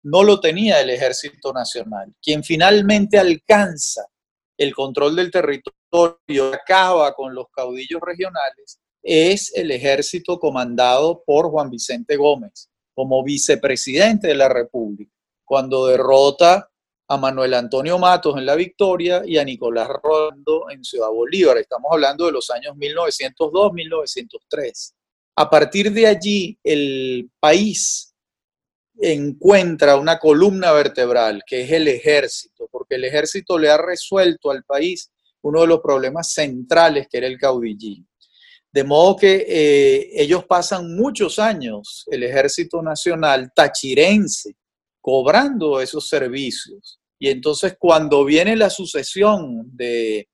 no 0.04 0.22
lo 0.22 0.40
tenía 0.40 0.80
el 0.80 0.90
Ejército 0.90 1.52
Nacional. 1.52 2.12
Quien 2.22 2.42
finalmente 2.42 3.18
alcanza 3.18 4.06
el 4.56 4.74
control 4.74 5.16
del 5.16 5.30
territorio, 5.30 6.52
acaba 6.52 7.12
con 7.14 7.34
los 7.34 7.46
caudillos 7.52 8.00
regionales, 8.00 8.80
es 9.02 9.52
el 9.54 9.70
ejército 9.70 10.38
comandado 10.38 11.22
por 11.24 11.50
Juan 11.50 11.70
Vicente 11.70 12.16
Gómez 12.16 12.68
como 12.94 13.22
vicepresidente 13.22 14.28
de 14.28 14.34
la 14.34 14.48
República, 14.48 15.12
cuando 15.44 15.86
derrota 15.86 16.68
a 17.10 17.16
Manuel 17.16 17.54
Antonio 17.54 17.98
Matos 17.98 18.36
en 18.36 18.44
La 18.44 18.54
Victoria 18.54 19.22
y 19.24 19.38
a 19.38 19.44
Nicolás 19.44 19.88
Rondo 20.02 20.68
en 20.70 20.84
Ciudad 20.84 21.08
Bolívar. 21.08 21.56
Estamos 21.56 21.90
hablando 21.92 22.26
de 22.26 22.32
los 22.32 22.50
años 22.50 22.76
1902-1903. 22.76 24.92
A 25.36 25.48
partir 25.48 25.90
de 25.92 26.06
allí, 26.06 26.58
el 26.62 27.30
país 27.40 28.14
encuentra 29.00 29.96
una 29.96 30.18
columna 30.18 30.72
vertebral, 30.72 31.42
que 31.46 31.62
es 31.62 31.72
el 31.72 31.88
ejército, 31.88 32.68
porque 32.70 32.96
el 32.96 33.04
ejército 33.04 33.58
le 33.58 33.70
ha 33.70 33.78
resuelto 33.78 34.50
al 34.50 34.64
país 34.64 35.10
uno 35.42 35.60
de 35.60 35.68
los 35.68 35.80
problemas 35.80 36.32
centrales 36.32 37.06
que 37.08 37.18
era 37.18 37.28
el 37.28 37.38
caudillismo. 37.38 38.06
De 38.70 38.84
modo 38.84 39.16
que 39.16 39.46
eh, 39.48 40.10
ellos 40.22 40.44
pasan 40.44 40.94
muchos 40.94 41.38
años, 41.38 42.04
el 42.10 42.22
ejército 42.22 42.82
nacional 42.82 43.50
tachirense, 43.54 44.56
cobrando 45.00 45.80
esos 45.80 46.06
servicios. 46.06 47.00
Y 47.18 47.30
entonces 47.30 47.76
cuando 47.78 48.24
viene 48.24 48.56
la 48.56 48.68
sucesión 48.68 49.70
de, 49.74 50.28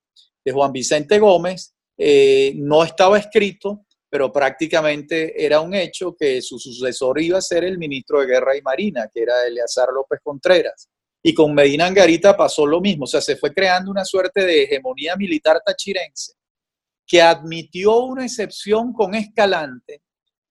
Juan 0.53 0.73
Vicente 0.73 1.19
Gómez, 1.19 1.75
eh, 1.97 2.53
no 2.57 2.83
estaba 2.83 3.19
escrito, 3.19 3.87
pero 4.11 4.33
prácticamente 4.33 5.43
era 5.43 5.61
un 5.61 5.75
hecho 5.75 6.15
que 6.15 6.43
su 6.43 6.59
sucesor 6.59 7.21
iba 7.21 7.39
a 7.39 7.43
ser 7.43 7.65
el 7.65 7.79
ministro 7.79 8.21
de 8.21 8.27
Guerra 8.27 8.57
y 8.57 8.63
Marina, 8.63 9.09
que 9.13 9.23
era 9.23 9.47
Eleazar 9.47 9.89
López 9.95 10.21
Contreras. 10.23 10.89
Y 11.23 11.33
con 11.33 11.55
Medina 11.55 11.87
Angarita 11.87 12.37
pasó 12.37 12.67
lo 12.67 12.81
mismo, 12.81 13.05
o 13.05 13.07
sea, 13.07 13.21
se 13.21 13.37
fue 13.37 13.55
creando 13.55 13.91
una 13.91 14.05
suerte 14.05 14.45
de 14.45 14.65
hegemonía 14.65 15.17
militar 15.17 15.63
tachirense 15.65 16.35
que 17.07 17.21
admitió 17.21 17.99
una 18.01 18.25
excepción 18.25 18.93
con 18.93 19.15
Escalante, 19.15 20.03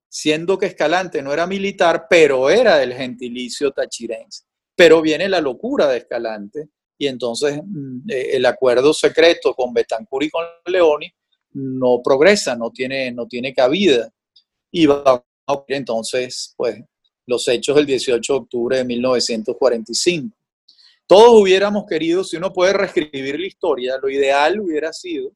siendo 0.07 0.57
que 0.57 0.67
Escalante 0.67 1.22
no 1.22 1.33
era 1.33 1.48
militar, 1.48 2.05
pero 2.10 2.50
era 2.50 2.77
del 2.77 2.93
gentilicio 2.93 3.72
tachirense. 3.72 4.43
Pero 4.75 5.01
viene 5.01 5.27
la 5.29 5.41
locura 5.41 5.88
de 5.88 6.00
Escalante 6.00 6.69
y 6.98 7.07
entonces 7.07 7.60
mm, 7.63 8.10
eh, 8.10 8.29
el 8.33 8.45
acuerdo 8.45 8.93
secreto 8.93 9.53
con 9.53 9.74
Betancur 9.74 10.24
y 10.24 10.29
con 10.29 10.45
Leoni 10.65 11.12
no 11.53 12.01
progresa, 12.03 12.55
no 12.55 12.72
tiene, 12.72 13.12
no 13.12 13.27
tiene 13.27 13.53
cabida. 13.53 14.12
Y 14.72 14.86
va 14.86 15.03
a 15.05 15.53
ocurrir 15.53 15.77
entonces, 15.77 16.53
pues, 16.57 16.81
los 17.25 17.48
hechos 17.48 17.75
del 17.75 17.86
18 17.86 18.33
de 18.33 18.39
octubre 18.39 18.77
de 18.77 18.83
1945. 18.83 20.36
Todos 21.05 21.41
hubiéramos 21.41 21.86
querido, 21.88 22.24
si 22.24 22.38
uno 22.38 22.51
puede 22.51 22.74
reescribir 22.74 23.39
la 23.39 23.48
historia, 23.48 23.98
lo 24.01 24.10
ideal 24.10 24.60
hubiera 24.60 24.91
sido 24.91 25.31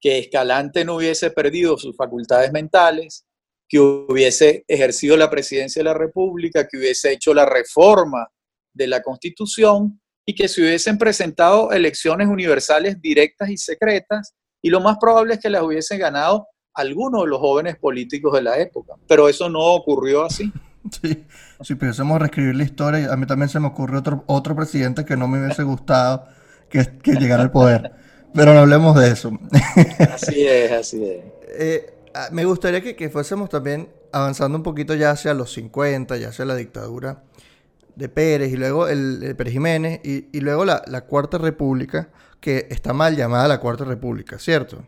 que 0.00 0.18
Escalante 0.18 0.84
no 0.84 0.96
hubiese 0.96 1.30
perdido 1.30 1.76
sus 1.76 1.96
facultades 1.96 2.52
mentales, 2.52 3.26
que 3.68 3.78
hubiese 3.78 4.64
ejercido 4.66 5.16
la 5.16 5.30
presidencia 5.30 5.80
de 5.80 5.84
la 5.84 5.94
República, 5.94 6.66
que 6.66 6.78
hubiese 6.78 7.12
hecho 7.12 7.34
la 7.34 7.44
reforma 7.44 8.28
de 8.72 8.86
la 8.86 9.02
Constitución 9.02 10.00
y 10.24 10.34
que 10.34 10.48
se 10.48 10.62
hubiesen 10.62 10.98
presentado 10.98 11.72
elecciones 11.72 12.28
universales 12.28 13.00
directas 13.00 13.50
y 13.50 13.56
secretas 13.56 14.34
y 14.62 14.70
lo 14.70 14.80
más 14.80 14.96
probable 14.98 15.34
es 15.34 15.40
que 15.40 15.50
las 15.50 15.62
hubiesen 15.62 15.98
ganado 15.98 16.46
algunos 16.74 17.22
de 17.22 17.28
los 17.28 17.38
jóvenes 17.38 17.76
políticos 17.76 18.32
de 18.34 18.42
la 18.42 18.58
época. 18.58 18.94
Pero 19.06 19.28
eso 19.28 19.48
no 19.48 19.60
ocurrió 19.60 20.24
así. 20.24 20.52
Sí, 21.02 21.26
si 21.60 21.74
pudiésemos 21.74 22.18
reescribir 22.18 22.54
la 22.54 22.62
historia, 22.62 23.12
a 23.12 23.16
mí 23.16 23.26
también 23.26 23.50
se 23.50 23.60
me 23.60 23.66
ocurrió 23.66 23.98
otro, 23.98 24.24
otro 24.26 24.56
presidente 24.56 25.04
que 25.04 25.18
no 25.18 25.28
me 25.28 25.44
hubiese 25.44 25.62
gustado 25.62 26.26
que, 26.70 26.98
que 27.02 27.16
llegara 27.16 27.42
al 27.42 27.50
poder. 27.50 27.92
Pero 28.34 28.54
no 28.54 28.60
hablemos 28.60 28.96
de 28.96 29.10
eso. 29.10 29.32
Así 30.12 30.46
es, 30.46 30.72
así 30.72 31.04
es. 31.04 31.24
Eh, 31.48 31.94
ah, 32.14 32.28
me 32.30 32.44
gustaría 32.44 32.82
que, 32.82 33.08
fuésemos 33.10 33.48
también 33.48 33.88
avanzando 34.12 34.56
un 34.56 34.62
poquito 34.62 34.94
ya 34.94 35.10
hacia 35.10 35.34
los 35.34 35.52
50, 35.52 36.16
ya 36.16 36.28
hacia 36.28 36.44
la 36.44 36.56
dictadura 36.56 37.22
de 37.96 38.08
Pérez 38.08 38.52
y 38.52 38.56
luego 38.56 38.86
el, 38.86 39.34
Pérez 39.36 39.52
Jiménez 39.52 40.00
y, 40.04 40.40
luego 40.40 40.64
la, 40.64 41.04
Cuarta 41.06 41.36
República, 41.38 42.12
que 42.40 42.68
está 42.70 42.92
mal 42.92 43.16
llamada 43.16 43.48
la 43.48 43.60
Cuarta 43.60 43.84
República, 43.84 44.38
¿cierto? 44.38 44.86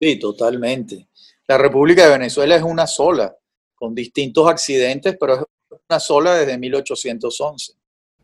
Sí, 0.00 0.18
totalmente. 0.18 1.08
La 1.46 1.58
República 1.58 2.04
de 2.04 2.18
Venezuela 2.18 2.56
es 2.56 2.62
una 2.62 2.86
sola, 2.86 3.36
con 3.74 3.94
distintos 3.94 4.48
accidentes, 4.48 5.16
pero 5.18 5.34
es 5.34 5.44
una 5.88 6.00
sola 6.00 6.34
desde 6.34 6.58
1811. 6.58 7.74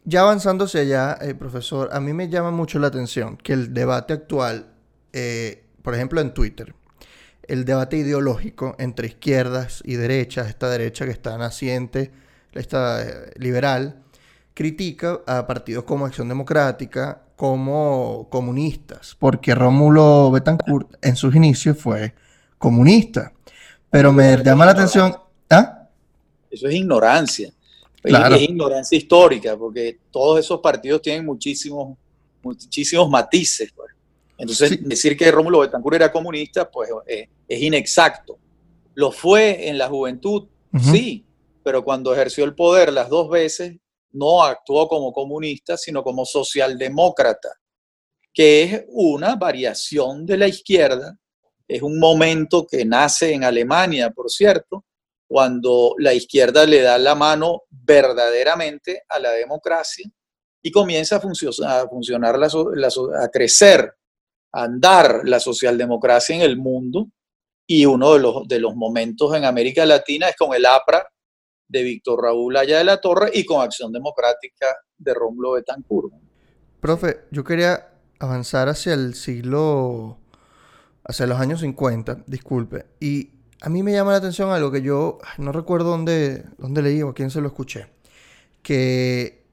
Ya 0.04 0.22
avanzándose 0.22 0.80
allá, 0.80 1.18
eh, 1.20 1.34
profesor, 1.34 1.90
a 1.92 2.00
mí 2.00 2.12
me 2.12 2.28
llama 2.28 2.50
mucho 2.50 2.78
la 2.78 2.86
atención 2.86 3.36
que 3.36 3.52
el 3.52 3.74
debate 3.74 4.14
actual, 4.14 4.66
eh, 5.12 5.64
por 5.82 5.94
ejemplo 5.94 6.20
en 6.20 6.32
Twitter, 6.32 6.74
el 7.42 7.64
debate 7.64 7.98
ideológico 7.98 8.76
entre 8.78 9.08
izquierdas 9.08 9.82
y 9.84 9.96
derechas, 9.96 10.48
esta 10.48 10.70
derecha 10.70 11.04
que 11.04 11.10
está 11.10 11.36
naciente, 11.36 12.12
esta 12.52 13.02
eh, 13.02 13.32
liberal, 13.36 14.02
critica 14.54 15.20
a 15.26 15.46
partidos 15.46 15.84
como 15.84 16.06
Acción 16.06 16.28
Democrática 16.28 17.22
como 17.36 18.28
comunistas, 18.30 19.16
porque 19.18 19.54
Rómulo 19.54 20.30
Betancourt 20.30 20.96
en 21.02 21.16
sus 21.16 21.34
inicios 21.34 21.78
fue 21.78 22.14
comunista. 22.58 23.32
Pero 23.90 24.12
me 24.12 24.36
llama 24.44 24.66
la 24.66 24.72
atención... 24.72 25.16
¿ah? 25.48 25.88
Eso 26.50 26.68
es 26.68 26.74
ignorancia. 26.74 27.50
Es 28.02 28.42
ignorancia 28.42 28.96
histórica, 28.96 29.56
porque 29.56 29.98
todos 30.10 30.40
esos 30.40 30.60
partidos 30.60 31.02
tienen 31.02 31.24
muchísimos, 31.24 31.98
muchísimos 32.42 33.08
matices. 33.10 33.72
Pues. 33.74 33.90
Entonces, 34.38 34.78
decir 34.88 35.16
que 35.16 35.30
Rómulo 35.30 35.60
Betancourt 35.60 35.96
era 35.96 36.10
comunista, 36.10 36.70
pues 36.70 36.90
eh, 37.06 37.28
es 37.46 37.62
inexacto. 37.62 38.38
Lo 38.94 39.12
fue 39.12 39.68
en 39.68 39.76
la 39.76 39.88
juventud, 39.88 40.48
sí, 40.90 41.24
pero 41.62 41.84
cuando 41.84 42.12
ejerció 42.12 42.44
el 42.44 42.54
poder 42.54 42.92
las 42.92 43.08
dos 43.08 43.28
veces, 43.28 43.76
no 44.12 44.42
actuó 44.42 44.88
como 44.88 45.12
comunista, 45.12 45.76
sino 45.76 46.02
como 46.02 46.24
socialdemócrata, 46.24 47.50
que 48.32 48.62
es 48.62 48.84
una 48.88 49.36
variación 49.36 50.26
de 50.26 50.36
la 50.36 50.48
izquierda, 50.48 51.16
es 51.68 51.82
un 51.82 51.98
momento 51.98 52.66
que 52.66 52.84
nace 52.84 53.32
en 53.32 53.44
Alemania, 53.44 54.10
por 54.10 54.30
cierto, 54.30 54.84
cuando 55.30 55.94
la 55.98 56.12
izquierda 56.12 56.66
le 56.66 56.82
da 56.82 56.98
la 56.98 57.14
mano 57.14 57.62
verdaderamente 57.70 59.04
a 59.08 59.20
la 59.20 59.30
democracia 59.30 60.10
y 60.60 60.72
comienza 60.72 61.18
a, 61.18 61.20
funcionar, 61.20 62.34
a, 62.34 63.28
crecer, 63.28 63.94
a 64.52 64.64
andar 64.64 65.20
la 65.22 65.38
socialdemocracia 65.38 66.34
en 66.34 66.42
el 66.42 66.56
mundo. 66.56 67.12
Y 67.64 67.86
uno 67.86 68.14
de 68.14 68.18
los, 68.18 68.48
de 68.48 68.58
los 68.58 68.74
momentos 68.74 69.32
en 69.36 69.44
América 69.44 69.86
Latina 69.86 70.28
es 70.30 70.34
con 70.34 70.52
el 70.52 70.66
APRA 70.66 71.08
de 71.68 71.82
Víctor 71.84 72.24
Raúl 72.24 72.56
Aya 72.56 72.78
de 72.78 72.84
la 72.84 73.00
Torre 73.00 73.30
y 73.32 73.46
con 73.46 73.62
Acción 73.62 73.92
Democrática 73.92 74.66
de 74.98 75.14
Rómulo 75.14 75.52
Betancourt. 75.52 76.12
Profe, 76.80 77.20
yo 77.30 77.44
quería 77.44 77.88
avanzar 78.18 78.68
hacia 78.68 78.94
el 78.94 79.14
siglo, 79.14 80.18
hacia 81.04 81.28
los 81.28 81.38
años 81.38 81.60
50, 81.60 82.24
disculpe, 82.26 82.86
y 82.98 83.39
a 83.60 83.68
mí 83.68 83.82
me 83.82 83.92
llama 83.92 84.12
la 84.12 84.18
atención 84.18 84.50
algo 84.50 84.70
que 84.70 84.82
yo 84.82 85.18
no 85.38 85.52
recuerdo 85.52 85.90
dónde, 85.90 86.44
dónde 86.58 86.82
leí 86.82 87.02
o 87.02 87.10
a 87.10 87.14
quién 87.14 87.30
se 87.30 87.40
lo 87.40 87.48
escuché. 87.48 87.88
Que 88.62 89.44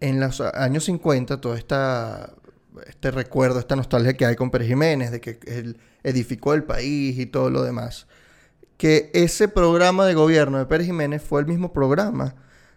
en 0.00 0.20
los 0.20 0.40
años 0.40 0.84
50, 0.84 1.40
todo 1.40 1.54
esta, 1.54 2.34
este 2.86 3.10
recuerdo, 3.10 3.58
esta 3.58 3.76
nostalgia 3.76 4.14
que 4.14 4.26
hay 4.26 4.36
con 4.36 4.50
Pérez 4.50 4.68
Jiménez, 4.68 5.10
de 5.10 5.20
que 5.20 5.38
él 5.46 5.78
edificó 6.02 6.52
el 6.52 6.64
país 6.64 7.18
y 7.18 7.26
todo 7.26 7.50
lo 7.50 7.62
demás, 7.62 8.06
que 8.76 9.10
ese 9.14 9.48
programa 9.48 10.04
de 10.04 10.14
gobierno 10.14 10.58
de 10.58 10.66
Pérez 10.66 10.86
Jiménez 10.86 11.22
fue 11.22 11.40
el 11.40 11.46
mismo 11.46 11.72
programa 11.72 12.34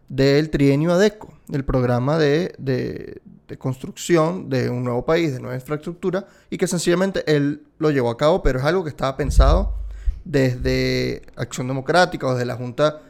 del 0.08 0.50
trienio 0.50 0.94
ADECO, 0.94 1.38
el 1.52 1.66
programa 1.66 2.18
de, 2.18 2.56
de, 2.58 3.22
de, 3.48 3.58
construcción 3.58 4.50
de 4.50 4.70
un 4.70 4.84
nuevo 4.84 5.06
país, 5.06 5.34
de 5.34 5.40
nueva 5.40 5.56
infraestructura, 5.56 6.26
y 6.50 6.58
que 6.58 6.68
sencillamente 6.68 7.24
él 7.28 7.64
lo 7.80 7.92
llevó 7.92 8.10
a 8.10 8.18
cabo, 8.18 8.42
pero 8.42 8.60
es 8.60 8.66
algo 8.66 8.84
que 8.84 8.90
estaba 8.90 9.18
pensado 9.18 9.80
desde 10.30 11.24
Acción 11.36 11.68
Democrática 11.68 12.28
o 12.28 12.34
desde 12.34 12.46
la 12.46 12.56
Junta 12.56 13.02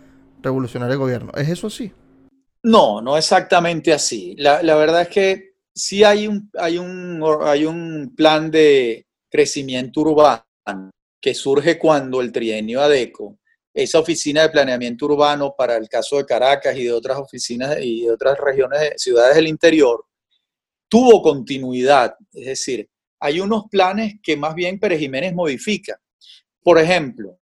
Revolucionaria 0.41 0.93
de 0.93 0.99
Gobierno. 0.99 1.33
¿Es 1.35 1.49
eso 1.49 1.67
así? 1.67 1.91
No, 2.63 3.01
no 3.01 3.17
exactamente 3.17 3.91
así. 3.91 4.35
La, 4.37 4.61
verdad 4.61 5.01
es 5.01 5.09
que 5.09 5.51
sí 5.75 6.05
hay 6.05 6.27
un, 6.27 6.49
hay, 6.57 6.77
un, 6.77 7.21
hay 7.43 7.65
un 7.65 8.13
plan 8.15 8.49
de 8.49 9.05
crecimiento 9.29 9.99
urbano 10.01 10.45
que 11.21 11.33
surge 11.33 11.77
cuando 11.77 12.21
el 12.21 12.31
trienio 12.31 12.81
ADECO, 12.81 13.37
esa 13.73 13.99
oficina 13.99 14.43
de 14.43 14.49
planeamiento 14.49 15.05
urbano 15.05 15.53
para 15.57 15.75
el 15.75 15.89
caso 15.89 16.17
de 16.17 16.25
Caracas 16.25 16.77
y 16.77 16.85
de 16.85 16.93
otras 16.93 17.17
oficinas 17.17 17.77
y 17.81 18.03
de 18.05 18.11
otras 18.11 18.37
regiones, 18.39 18.93
ciudades 18.95 19.35
del 19.35 19.47
interior, 19.47 20.05
tuvo 20.87 21.21
continuidad. 21.21 22.15
Es 22.31 22.45
decir, 22.45 22.89
hay 23.19 23.41
unos 23.41 23.65
planes 23.69 24.15
que 24.23 24.37
más 24.37 24.55
bien 24.55 24.79
Pérez 24.79 24.99
Jiménez 24.99 25.33
modifica. 25.33 25.99
Por 26.61 26.77
ejemplo, 26.77 27.39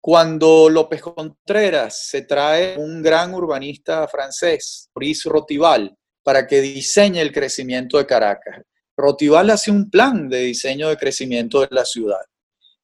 cuando 0.00 0.68
López 0.70 1.02
Contreras 1.02 2.08
se 2.08 2.22
trae 2.22 2.78
un 2.78 3.02
gran 3.02 3.34
urbanista 3.34 4.06
francés, 4.08 4.88
Maurice 4.94 5.28
Rotival, 5.28 5.96
para 6.22 6.46
que 6.46 6.60
diseñe 6.60 7.20
el 7.20 7.32
crecimiento 7.32 7.98
de 7.98 8.06
Caracas. 8.06 8.62
Rotival 8.96 9.50
hace 9.50 9.70
un 9.70 9.90
plan 9.90 10.28
de 10.28 10.40
diseño 10.40 10.88
de 10.88 10.96
crecimiento 10.96 11.60
de 11.60 11.68
la 11.70 11.84
ciudad 11.84 12.20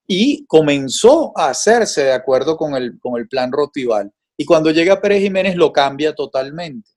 y 0.06 0.46
comenzó 0.46 1.32
a 1.36 1.50
hacerse 1.50 2.04
de 2.04 2.12
acuerdo 2.12 2.56
con 2.56 2.74
el, 2.74 2.98
con 3.00 3.18
el 3.20 3.28
plan 3.28 3.50
Rotival. 3.50 4.12
Y 4.36 4.44
cuando 4.44 4.70
llega 4.70 5.00
Pérez 5.00 5.22
Jiménez 5.22 5.56
lo 5.56 5.72
cambia 5.72 6.14
totalmente. 6.14 6.90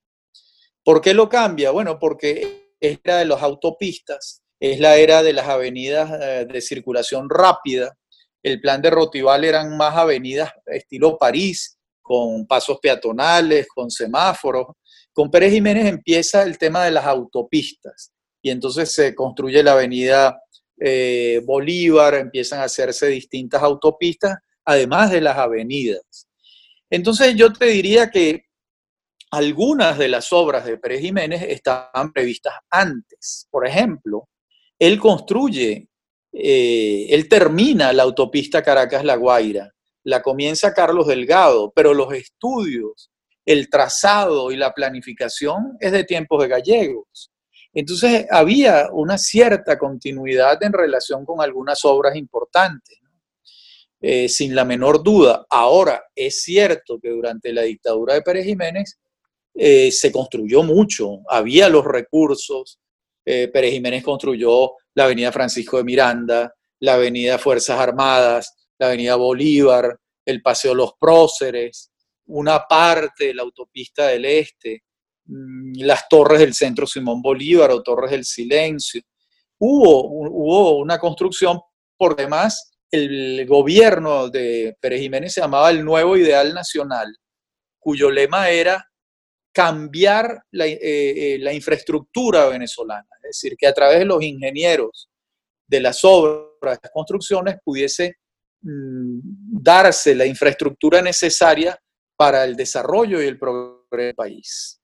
¿Por 0.83 1.01
qué 1.01 1.13
lo 1.13 1.27
cambia? 1.27 1.71
Bueno, 1.71 1.97
porque 1.99 2.73
es 2.79 2.99
la 3.03 3.17
de 3.17 3.25
las 3.25 3.41
autopistas, 3.41 4.41
es 4.59 4.79
la 4.79 4.97
era 4.97 5.23
de 5.23 5.33
las 5.33 5.47
avenidas 5.47 6.11
eh, 6.21 6.45
de 6.51 6.61
circulación 6.61 7.29
rápida. 7.29 7.97
El 8.41 8.61
plan 8.61 8.81
de 8.81 8.89
Rotival 8.89 9.43
eran 9.43 9.75
más 9.75 9.95
avenidas 9.95 10.51
estilo 10.65 11.17
París, 11.17 11.77
con 12.01 12.47
pasos 12.47 12.79
peatonales, 12.81 13.67
con 13.67 13.91
semáforos. 13.91 14.67
Con 15.13 15.29
Pérez 15.29 15.51
Jiménez 15.53 15.85
empieza 15.85 16.43
el 16.43 16.57
tema 16.57 16.85
de 16.85 16.91
las 16.91 17.05
autopistas 17.05 18.11
y 18.41 18.49
entonces 18.51 18.93
se 18.93 19.13
construye 19.13 19.61
la 19.61 19.73
avenida 19.73 20.39
eh, 20.79 21.41
Bolívar, 21.45 22.15
empiezan 22.15 22.59
a 22.59 22.63
hacerse 22.63 23.07
distintas 23.07 23.61
autopistas, 23.61 24.37
además 24.63 25.11
de 25.11 25.21
las 25.21 25.37
avenidas. 25.37 26.27
Entonces 26.89 27.35
yo 27.35 27.51
te 27.51 27.65
diría 27.65 28.09
que 28.09 28.45
algunas 29.31 29.97
de 29.97 30.07
las 30.07 30.31
obras 30.33 30.65
de 30.65 30.77
Pérez 30.77 31.01
Jiménez 31.01 31.43
estaban 31.43 32.11
previstas 32.13 32.53
antes. 32.69 33.47
Por 33.51 33.67
ejemplo, 33.67 34.27
él 34.79 34.99
construye, 34.99 35.87
eh, 36.31 37.07
él 37.09 37.27
termina 37.27 37.91
la 37.93 38.03
autopista 38.03 38.61
Caracas-La 38.61 39.15
Guaira, 39.15 39.73
la 40.03 40.21
comienza 40.21 40.73
Carlos 40.73 41.07
Delgado, 41.07 41.71
pero 41.75 41.93
los 41.93 42.13
estudios, 42.13 43.11
el 43.45 43.69
trazado 43.69 44.51
y 44.51 44.57
la 44.57 44.73
planificación 44.73 45.77
es 45.79 45.91
de 45.91 46.03
tiempos 46.03 46.41
de 46.41 46.47
gallegos. 46.47 47.31
Entonces 47.73 48.25
había 48.31 48.89
una 48.91 49.17
cierta 49.17 49.77
continuidad 49.77 50.61
en 50.63 50.73
relación 50.73 51.25
con 51.25 51.41
algunas 51.41 51.85
obras 51.85 52.15
importantes, 52.15 52.99
eh, 54.01 54.29
sin 54.29 54.55
la 54.55 54.65
menor 54.65 55.03
duda. 55.03 55.45
Ahora, 55.49 56.03
es 56.15 56.41
cierto 56.41 56.99
que 56.99 57.09
durante 57.09 57.51
la 57.53 57.63
dictadura 57.63 58.13
de 58.13 58.21
Pérez 58.21 58.45
Jiménez 58.45 58.97
eh, 59.53 59.91
se 59.91 60.11
construyó 60.11 60.63
mucho, 60.63 61.19
había 61.27 61.69
los 61.69 61.85
recursos. 61.85 62.79
Eh, 63.25 63.49
Pérez 63.49 63.73
Jiménez 63.73 64.03
construyó 64.03 64.71
la 64.99 65.05
avenida 65.05 65.31
Francisco 65.31 65.77
de 65.77 65.85
Miranda, 65.85 66.53
la 66.81 66.95
avenida 66.95 67.37
Fuerzas 67.37 67.79
Armadas, 67.79 68.53
la 68.77 68.87
avenida 68.87 69.15
Bolívar, 69.15 69.97
el 70.25 70.41
Paseo 70.41 70.75
Los 70.75 70.91
Próceres, 70.99 71.89
una 72.25 72.65
parte 72.67 73.27
de 73.27 73.33
la 73.33 73.43
autopista 73.43 74.07
del 74.07 74.25
Este, 74.25 74.83
mm, 75.23 75.83
las 75.85 76.09
torres 76.09 76.39
del 76.41 76.53
Centro 76.53 76.85
Simón 76.85 77.21
Bolívar 77.21 77.71
o 77.71 77.81
Torres 77.81 78.11
del 78.11 78.25
Silencio. 78.25 79.01
Hubo, 79.57 80.03
hubo 80.03 80.77
una 80.79 80.99
construcción, 80.99 81.61
por 81.97 82.17
demás, 82.17 82.73
el 82.91 83.45
gobierno 83.47 84.27
de 84.27 84.75
Pérez 84.81 84.99
Jiménez 84.99 85.33
se 85.33 85.39
llamaba 85.39 85.69
el 85.69 85.85
Nuevo 85.85 86.17
Ideal 86.17 86.53
Nacional, 86.53 87.15
cuyo 87.79 88.11
lema 88.11 88.49
era 88.49 88.85
cambiar 89.53 90.43
la, 90.51 90.67
eh, 90.67 90.77
eh, 90.81 91.37
la, 91.39 91.53
infraestructura 91.53 92.47
venezolana, 92.47 93.07
es 93.29 93.41
decir, 93.41 93.55
que 93.57 93.67
a 93.67 93.73
través 93.73 93.99
de 93.99 94.05
los 94.05 94.21
ingenieros 94.23 95.09
de 95.67 95.79
las 95.81 96.03
obras, 96.03 96.77
de 96.77 96.79
las 96.83 96.91
construcciones, 96.91 97.57
pudiese 97.63 98.17
mm, 98.61 99.19
darse 99.61 100.15
la 100.15 100.25
infraestructura 100.25 101.01
necesaria 101.01 101.79
para 102.17 102.43
el 102.43 102.55
desarrollo 102.55 103.21
y 103.21 103.25
el 103.25 103.37
progreso 103.37 103.85
del 103.91 104.15
país. 104.15 104.81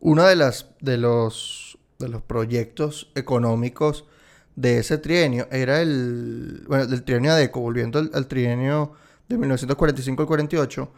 Uno 0.00 0.26
de, 0.26 0.36
las, 0.36 0.66
de, 0.80 0.96
los, 0.96 1.78
de 1.98 2.08
los 2.08 2.22
proyectos 2.22 3.10
económicos 3.14 4.04
de 4.56 4.78
ese 4.78 4.98
trienio 4.98 5.48
era 5.50 5.80
el, 5.80 6.64
bueno, 6.66 6.86
del 6.86 7.02
trienio 7.04 7.32
ADECO, 7.32 7.60
volviendo 7.60 7.98
al, 7.98 8.10
al 8.14 8.26
trienio 8.26 8.94
de 9.28 9.38
1945 9.38 10.22
al 10.22 10.28
48, 10.28 10.92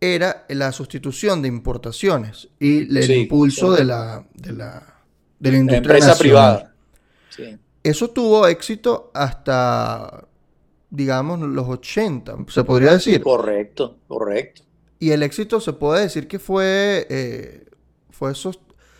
era 0.00 0.44
la 0.48 0.72
sustitución 0.72 1.42
de 1.42 1.48
importaciones 1.48 2.48
y 2.60 2.82
el 2.96 3.10
impulso 3.10 3.72
de 3.72 3.84
la, 3.84 4.26
de 4.34 4.52
la, 4.52 4.95
de 5.38 5.50
la 5.50 5.58
industria 5.58 5.78
empresa 5.78 6.18
privada. 6.18 6.74
Eso 7.82 8.10
tuvo 8.10 8.46
éxito 8.46 9.10
hasta, 9.14 10.26
digamos, 10.90 11.40
los 11.40 11.68
80, 11.68 12.36
se 12.48 12.64
podría 12.64 12.92
decir. 12.92 13.22
Correcto, 13.22 13.98
correcto. 14.08 14.62
Y 14.98 15.10
el 15.10 15.22
éxito 15.22 15.60
se 15.60 15.72
puede 15.72 16.02
decir 16.02 16.26
que 16.26 16.38
fue, 16.38 17.06
eh, 17.10 17.66
fue, 18.10 18.32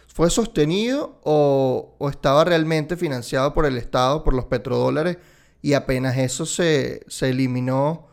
fue 0.06 0.30
sostenido 0.30 1.18
o, 1.24 1.96
o, 1.98 2.08
estaba 2.10 2.44
realmente 2.44 2.96
financiado 2.96 3.54
por 3.54 3.66
el 3.66 3.76
Estado, 3.76 4.22
por 4.22 4.34
los 4.34 4.44
petrodólares, 4.44 5.18
y 5.62 5.72
apenas 5.72 6.16
eso 6.18 6.46
se, 6.46 7.00
se 7.08 7.30
eliminó 7.30 8.06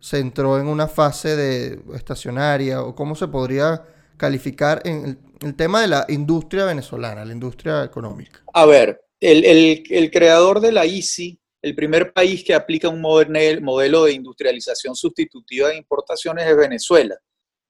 se 0.00 0.20
entró 0.20 0.58
en 0.58 0.66
una 0.66 0.86
fase 0.86 1.36
de 1.36 1.80
estacionaria 1.94 2.82
o 2.82 2.94
cómo 2.94 3.14
se 3.14 3.28
podría 3.28 3.84
calificar 4.16 4.80
en 4.84 5.04
el, 5.04 5.18
tema 5.56 5.82
de 5.82 5.88
la 5.88 6.06
industria 6.08 6.64
venezolana, 6.64 7.24
la 7.24 7.32
industria 7.32 7.84
económica? 7.84 8.42
A 8.52 8.66
ver, 8.66 9.00
el, 9.20 10.10
creador 10.10 10.60
de 10.60 10.72
la 10.72 10.86
ICI, 10.86 11.38
el 11.62 11.74
primer 11.74 12.12
país 12.12 12.44
que 12.44 12.54
aplica 12.54 12.88
un 12.88 13.00
modelo 13.00 14.04
de 14.04 14.12
industrialización 14.12 14.94
sustitutiva 14.94 15.68
de 15.68 15.76
importaciones 15.76 16.46
es 16.46 16.56
Venezuela, 16.56 17.16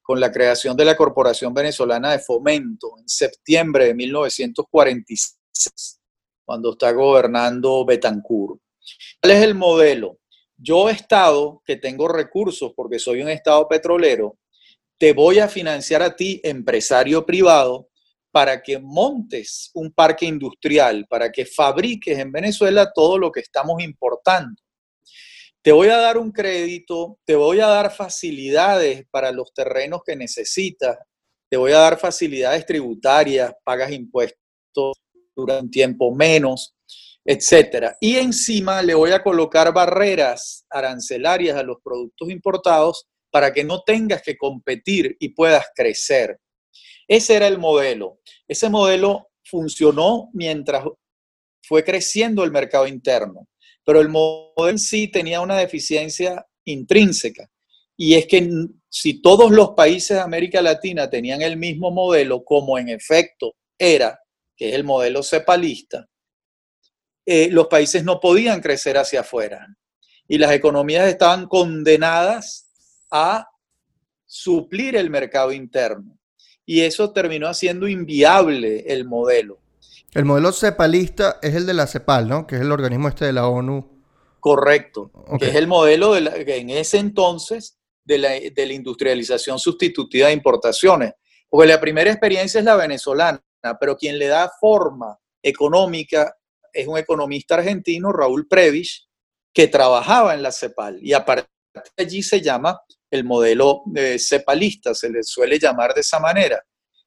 con 0.03 0.21
la 0.21 0.31
creación 0.31 0.77
de 0.77 0.85
la 0.85 0.97
Corporación 0.97 1.55
Venezolana 1.55 2.13
de 2.13 2.19
Fomento 2.19 2.95
en 2.99 3.09
septiembre 3.09 3.87
de 3.87 3.95
1946, 3.95 6.01
cuando 6.45 6.73
está 6.73 6.93
gobernando 6.93 7.85
Betancourt. 7.85 8.61
¿Cuál 9.21 9.33
es 9.33 9.43
el 9.43 9.55
modelo? 9.55 10.19
yo 10.59 10.89
Estado, 10.89 11.63
que 11.65 11.77
tengo 11.77 12.09
recursos 12.09 12.73
porque 12.75 12.99
soy 12.99 13.23
un 13.23 13.29
Estado 13.29 13.67
petrolero, 13.69 14.38
te 14.99 15.13
voy 15.13 15.39
a 15.39 15.49
financiar 15.49 16.03
a 16.03 16.15
ti, 16.15 16.41
empresario 16.43 17.25
privado, 17.25 17.89
para 18.31 18.63
que 18.63 18.79
montes 18.79 19.71
un 19.75 19.93
parque 19.93 20.27
industrial, 20.27 21.07
para 21.09 21.31
que 21.31 21.47
fabriques 21.47 22.19
en 22.19 22.31
Venezuela 22.31 22.93
todo 22.93 23.17
lo 23.17 23.33
que 23.33 23.41
estamos 23.41 23.83
importando. 23.83 24.61
Te 25.63 25.73
voy 25.73 25.89
a 25.89 25.97
dar 25.97 26.19
un 26.19 26.31
crédito, 26.31 27.19
te 27.25 27.37
voy 27.37 27.61
a 27.61 27.67
dar 27.67 27.95
facilidades 27.95 29.07
para 29.11 29.33
los 29.33 29.53
terrenos 29.53 30.03
que 30.05 30.17
necesitas, 30.17 30.99
te 31.49 31.57
voy 31.57 31.73
a 31.73 31.79
dar 31.79 31.99
facilidades 31.99 32.67
tributarias, 32.67 33.53
pagas 33.65 33.91
impuestos 33.93 34.93
durante 35.35 35.65
un 35.65 35.71
tiempo 35.71 36.15
menos, 36.15 36.75
etcétera. 37.25 37.97
Y 38.01 38.17
encima 38.17 38.83
le 38.83 38.95
voy 38.95 39.13
a 39.13 39.23
colocar 39.23 39.73
barreras 39.73 40.65
arancelarias 40.69 41.57
a 41.57 41.63
los 41.63 41.79
productos 41.83 42.31
importados 42.31 43.07
para 43.31 43.53
que 43.53 43.65
no 43.65 43.83
tengas 43.83 44.23
que 44.23 44.37
competir 44.37 45.17
y 45.19 45.31
puedas 45.31 45.67
crecer. 45.75 46.39
Ese 47.07 47.37
era 47.37 47.47
el 47.47 47.59
modelo. 47.59 48.21
Ese 48.47 48.69
modelo 48.69 49.31
funcionó 49.45 50.31
mientras 50.33 50.85
fue 51.63 51.85
creciendo 51.85 52.45
el 52.45 52.51
mercado 52.51 52.87
interno, 52.87 53.49
pero 53.85 54.01
el 54.01 54.09
modelo 54.09 54.69
en 54.69 54.79
sí 54.79 55.09
tenía 55.09 55.41
una 55.41 55.57
deficiencia 55.57 56.47
intrínseca. 56.65 57.49
Y 57.97 58.15
es 58.15 58.27
que 58.27 58.49
si 58.89 59.21
todos 59.21 59.51
los 59.51 59.71
países 59.71 60.17
de 60.17 60.23
América 60.23 60.63
Latina 60.63 61.11
tenían 61.11 61.43
el 61.43 61.57
mismo 61.57 61.91
modelo, 61.91 62.45
como 62.45 62.79
en 62.79 62.89
efecto 62.89 63.55
era, 63.77 64.19
que 64.57 64.71
es 64.71 64.75
el 64.75 64.85
modelo 64.85 65.23
cepalista, 65.23 66.07
eh, 67.27 67.49
los 67.51 67.67
países 67.67 68.05
no 68.05 68.21
podían 68.21 68.61
crecer 68.61 68.97
hacia 68.97 69.21
afuera 69.21 69.67
y 70.27 70.39
las 70.39 70.53
economías 70.53 71.09
estaban 71.09 71.47
condenadas 71.47 72.68
a 73.11 73.49
suplir 74.27 74.97
el 74.97 75.11
mercado 75.11 75.53
interno. 75.53 76.19
Y 76.65 76.83
eso 76.83 77.13
terminó 77.13 77.49
haciendo 77.49 77.89
inviable 77.89 78.85
el 78.89 79.07
modelo. 79.07 79.59
El 80.13 80.25
modelo 80.25 80.53
cepalista 80.53 81.39
es 81.43 81.55
el 81.55 81.67
de 81.67 81.75
la 81.75 81.87
CEPAL, 81.87 82.29
¿no? 82.29 82.47
Que 82.47 82.57
es 82.57 82.61
el 82.61 82.73
organismo 82.73 83.09
este 83.09 83.25
de 83.25 83.33
la 83.33 83.47
ONU. 83.49 84.03
Correcto. 84.41 85.11
Que 85.39 85.49
es 85.49 85.55
el 85.55 85.67
modelo 85.67 86.13
de 86.13 86.59
en 86.59 86.71
ese 86.71 86.99
entonces 86.99 87.79
de 88.05 88.19
la, 88.19 88.31
de 88.31 88.67
la 88.67 88.73
industrialización 88.73 89.59
sustitutiva 89.59 90.29
de 90.29 90.35
importaciones. 90.35 91.13
Porque 91.49 91.69
la 91.69 91.81
primera 91.81 92.11
experiencia 92.11 92.59
es 92.59 92.65
la 92.65 92.77
venezolana, 92.77 93.43
pero 93.81 93.97
quien 93.97 94.19
le 94.19 94.27
da 94.27 94.51
forma 94.61 95.19
económica 95.43 96.35
es 96.73 96.87
un 96.87 96.99
economista 96.99 97.57
argentino, 97.57 98.13
Raúl 98.13 98.47
Previch, 98.47 99.09
que 99.53 99.69
trabajaba 99.69 100.35
en 100.35 100.43
la 100.43 100.53
CEPAL 100.53 100.99
y 101.03 101.13
a 101.13 101.25
partir 101.25 101.49
allí 101.97 102.23
se 102.23 102.41
llama 102.41 102.81
el 103.11 103.25
modelo 103.25 103.83
eh, 103.95 104.19
cepalista, 104.19 104.95
se 104.95 105.11
le 105.11 105.23
suele 105.23 105.59
llamar 105.59 105.95
de 105.95 106.01
esa 106.01 106.19
manera, 106.19 106.63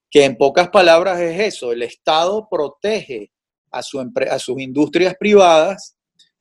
que 0.09 0.25
en 0.25 0.37
pocas 0.37 0.69
palabras 0.69 1.19
es 1.19 1.55
eso, 1.55 1.71
el 1.71 1.83
Estado 1.83 2.47
protege 2.49 3.31
a, 3.71 3.81
su 3.81 3.99
a 3.99 4.39
sus 4.39 4.59
industrias 4.59 5.15
privadas 5.17 5.95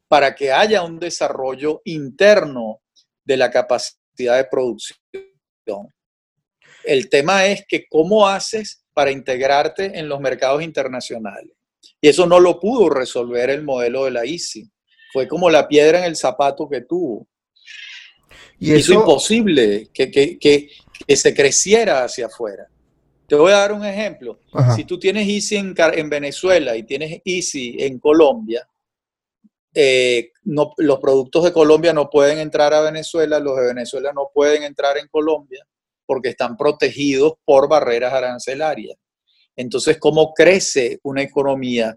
para 0.08 0.34
que 0.34 0.50
haya 0.50 0.82
un 0.82 0.98
desarrollo 0.98 1.82
interno 1.84 2.80
de 3.24 3.36
la 3.36 3.50
capacidad 3.50 4.36
de 4.36 4.44
producción. 4.44 4.98
El 6.84 7.08
tema 7.08 7.46
es 7.46 7.64
que 7.68 7.86
cómo 7.88 8.26
haces 8.26 8.84
para 8.92 9.12
integrarte 9.12 9.98
en 9.98 10.08
los 10.08 10.20
mercados 10.20 10.62
internacionales. 10.62 11.52
Y 12.00 12.08
eso 12.08 12.26
no 12.26 12.40
lo 12.40 12.58
pudo 12.58 12.90
resolver 12.90 13.50
el 13.50 13.62
modelo 13.62 14.04
de 14.04 14.10
la 14.10 14.26
ICI. 14.26 14.70
Fue 15.12 15.28
como 15.28 15.50
la 15.50 15.68
piedra 15.68 16.00
en 16.00 16.04
el 16.04 16.16
zapato 16.16 16.68
que 16.68 16.82
tuvo. 16.82 17.26
Y 18.58 18.72
eso, 18.72 18.92
Hizo 18.92 19.00
imposible 19.00 19.88
que, 19.92 20.10
que, 20.10 20.38
que, 20.38 21.16
se 21.16 21.34
creciera 21.34 22.04
hacia 22.04 22.26
afuera. 22.26 22.68
Te 23.26 23.34
voy 23.34 23.52
a 23.52 23.58
dar 23.58 23.72
un 23.72 23.84
ejemplo. 23.84 24.40
Si 24.76 24.84
tú 24.84 24.98
tienes 24.98 25.28
Easy 25.28 25.56
en, 25.56 25.74
en, 25.76 26.10
Venezuela 26.10 26.76
y 26.76 26.82
tienes 26.82 27.20
Easy 27.24 27.76
en 27.78 27.98
Colombia, 27.98 28.66
eh, 29.72 30.32
no, 30.44 30.72
los 30.78 30.98
productos 30.98 31.44
de 31.44 31.52
Colombia 31.52 31.92
no 31.92 32.10
pueden 32.10 32.38
entrar 32.38 32.74
a 32.74 32.80
Venezuela, 32.80 33.38
los 33.38 33.56
de 33.56 33.66
Venezuela 33.66 34.12
no 34.12 34.30
pueden 34.34 34.64
entrar 34.64 34.98
en 34.98 35.06
Colombia 35.08 35.64
porque 36.06 36.30
están 36.30 36.56
protegidos 36.56 37.34
por 37.44 37.68
barreras 37.68 38.12
arancelarias. 38.12 38.96
Entonces, 39.54 39.98
¿cómo 39.98 40.34
crece 40.34 40.98
una 41.04 41.22
economía? 41.22 41.96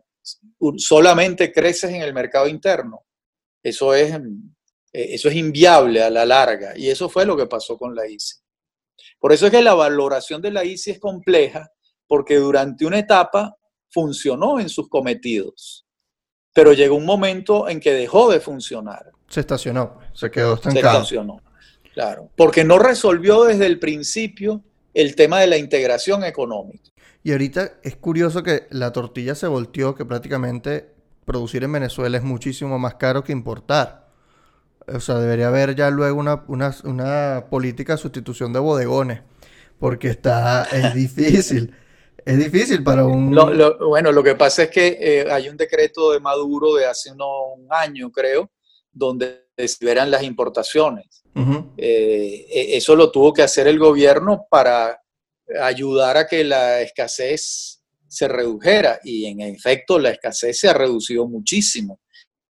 Solamente 0.78 1.52
creces 1.52 1.90
en 1.92 2.02
el 2.04 2.14
mercado 2.14 2.48
interno. 2.48 3.06
Eso 3.64 3.94
es, 3.96 4.16
eso 4.94 5.28
es 5.28 5.36
inviable 5.36 6.04
a 6.04 6.10
la 6.10 6.26
larga. 6.26 6.78
Y 6.78 6.90
eso 6.90 7.10
fue 7.10 7.26
lo 7.26 7.36
que 7.36 7.48
pasó 7.48 7.78
con 7.78 7.96
la 7.96 8.08
ICI. 8.08 8.36
Por 9.20 9.34
eso 9.34 9.48
es 9.48 9.52
que 9.52 9.62
la 9.62 9.74
valoración 9.74 10.42
de 10.42 10.52
la 10.52 10.64
ICI 10.64 10.92
es 10.92 11.00
compleja, 11.00 11.72
porque 12.08 12.36
durante 12.36 12.86
una 12.86 13.00
etapa 13.00 13.58
funcionó 13.90 14.60
en 14.60 14.70
sus 14.70 14.90
cometidos, 14.90 15.86
pero 16.54 16.74
llegó 16.74 16.96
un 16.96 17.06
momento 17.06 17.70
en 17.70 17.80
que 17.80 17.94
dejó 17.94 18.30
de 18.32 18.40
funcionar. 18.40 19.12
Se 19.30 19.40
estacionó, 19.40 20.00
se 20.14 20.30
quedó 20.30 20.56
estancado. 20.56 20.84
Se 20.84 20.90
estacionó, 20.90 21.42
claro, 21.94 22.30
porque 22.36 22.64
no 22.64 22.80
resolvió 22.80 23.46
desde 23.46 23.66
el 23.66 23.80
principio 23.80 24.64
el 24.94 25.16
tema 25.16 25.40
de 25.40 25.48
la 25.48 25.58
integración 25.58 26.24
económica. 26.24 26.90
Y 27.24 27.32
ahorita 27.32 27.80
es 27.82 27.96
curioso 27.96 28.44
que 28.44 28.68
la 28.70 28.92
tortilla 28.92 29.34
se 29.34 29.48
volteó, 29.48 29.96
que 29.96 30.06
prácticamente 30.06 30.94
producir 31.26 31.64
en 31.64 31.72
Venezuela 31.72 32.18
es 32.18 32.24
muchísimo 32.24 32.78
más 32.78 32.96
caro 32.96 33.24
que 33.24 33.32
importar. 33.32 34.03
O 34.88 35.00
sea, 35.00 35.16
debería 35.16 35.48
haber 35.48 35.76
ya 35.76 35.90
luego 35.90 36.20
una, 36.20 36.44
una, 36.84 37.46
política 37.50 37.94
de 37.94 38.02
sustitución 38.02 38.54
de 38.54 38.60
bodegones, 38.60 39.22
porque 39.80 40.10
está, 40.10 40.64
es 40.72 40.94
difícil. 40.94 41.76
Es 42.26 42.38
difícil 42.38 42.84
para 42.84 43.06
un... 43.06 43.36
bueno, 43.80 44.12
lo 44.12 44.24
que 44.24 44.36
pasa 44.36 44.64
es 44.64 44.70
que 44.70 44.98
eh, 45.00 45.26
hay 45.30 45.50
un 45.50 45.58
decreto 45.58 46.12
de 46.14 46.22
Maduro 46.22 46.74
de 46.74 46.86
hace 46.86 47.12
un 47.12 47.68
año, 47.70 48.12
creo, 48.12 48.50
donde 48.92 49.48
se 49.58 49.96
las 49.96 50.24
importaciones. 50.24 51.24
Eh, 51.78 52.46
e, 52.50 52.78
eso 52.78 52.96
lo 52.96 53.12
tuvo 53.12 53.34
que 53.34 53.42
hacer 53.42 53.68
el 53.68 53.78
gobierno 53.78 54.46
para 54.50 55.02
ayudar 55.62 56.18
a 56.18 56.28
que 56.28 56.44
la 56.44 56.82
escasez 56.82 57.82
se 58.08 58.28
redujera 58.28 59.00
y 59.04 59.26
en 59.26 59.42
efecto 59.42 59.98
la 60.00 60.12
escasez 60.12 60.60
se 60.60 60.70
ha 60.70 60.74
reducido 60.74 61.28
muchísimo. 61.28 62.00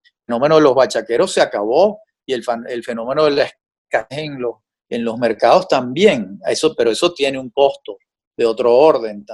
El 0.03 0.25
fenómeno 0.25 0.55
de 0.55 0.61
los 0.61 0.73
bachaqueros 0.73 1.33
se 1.33 1.41
acabó 1.41 1.99
y 2.29 2.33
el, 2.33 2.43
el 2.67 2.83
fenómeno 2.83 3.25
de 3.25 3.31
la 3.31 3.43
escasez 3.43 4.25
en 4.25 4.39
los, 4.39 4.57
en 4.87 5.03
los 5.03 5.17
mercados 5.17 5.67
también, 5.67 6.39
eso, 6.47 6.75
pero 6.75 6.91
eso 6.91 7.11
tiene 7.13 7.39
un 7.39 7.49
costo 7.49 7.97
de 8.37 8.45
otro 8.45 8.75
orden 8.75 9.25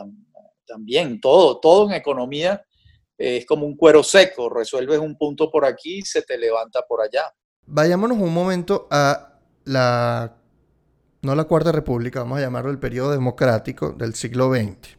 también. 0.65 1.19
Todo, 1.19 1.59
todo 1.59 1.89
en 1.89 1.95
economía 1.95 2.65
es 3.17 3.45
como 3.45 3.65
un 3.65 3.75
cuero 3.75 4.01
seco, 4.01 4.49
resuelves 4.49 4.99
un 4.99 5.17
punto 5.17 5.51
por 5.51 5.65
aquí 5.65 5.99
y 5.99 6.01
se 6.01 6.21
te 6.21 6.37
levanta 6.37 6.81
por 6.87 7.01
allá. 7.01 7.33
Vayámonos 7.65 8.17
un 8.17 8.33
momento 8.33 8.87
a 8.89 9.39
la 9.65 10.37
no 11.21 11.35
la 11.35 11.45
Cuarta 11.45 11.71
República, 11.71 12.19
vamos 12.21 12.37
a 12.37 12.41
llamarlo 12.41 12.71
el 12.71 12.79
periodo 12.79 13.11
democrático 13.11 13.91
del 13.91 14.13
siglo 14.13 14.53
XX. 14.53 14.95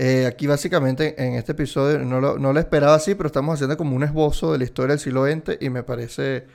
Eh, 0.00 0.26
aquí 0.26 0.46
básicamente 0.46 1.20
en 1.20 1.34
este 1.34 1.52
episodio 1.52 1.98
no 1.98 2.20
lo, 2.20 2.60
esperaba 2.60 2.94
así, 2.94 3.16
pero 3.16 3.26
estamos 3.26 3.54
haciendo 3.54 3.76
como 3.76 3.96
un 3.96 4.04
esbozo 4.04 4.52
de 4.52 4.58
la 4.58 4.64
historia 4.64 4.92
del 4.92 5.00
siglo 5.00 5.26
XX 5.26 5.60
y 5.60 5.70
me 5.70 5.82
parece, 5.82 6.46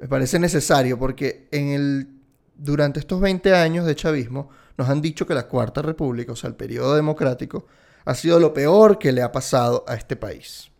me 0.00 0.08
parece 0.08 0.38
necesario 0.38 0.98
porque 0.98 1.48
en 1.50 1.68
el, 1.68 2.08
durante 2.56 3.00
estos 3.00 3.20
20 3.20 3.54
años 3.54 3.86
de 3.86 3.94
chavismo 3.94 4.50
nos 4.76 4.88
han 4.88 5.00
dicho 5.00 5.26
que 5.26 5.34
la 5.34 5.48
Cuarta 5.48 5.82
República, 5.82 6.32
o 6.32 6.36
sea, 6.36 6.48
el 6.48 6.56
periodo 6.56 6.94
democrático, 6.94 7.66
ha 8.04 8.14
sido 8.14 8.38
lo 8.38 8.52
peor 8.52 8.98
que 8.98 9.12
le 9.12 9.22
ha 9.22 9.32
pasado 9.32 9.84
a 9.88 9.94
este 9.94 10.16
país. 10.16 10.70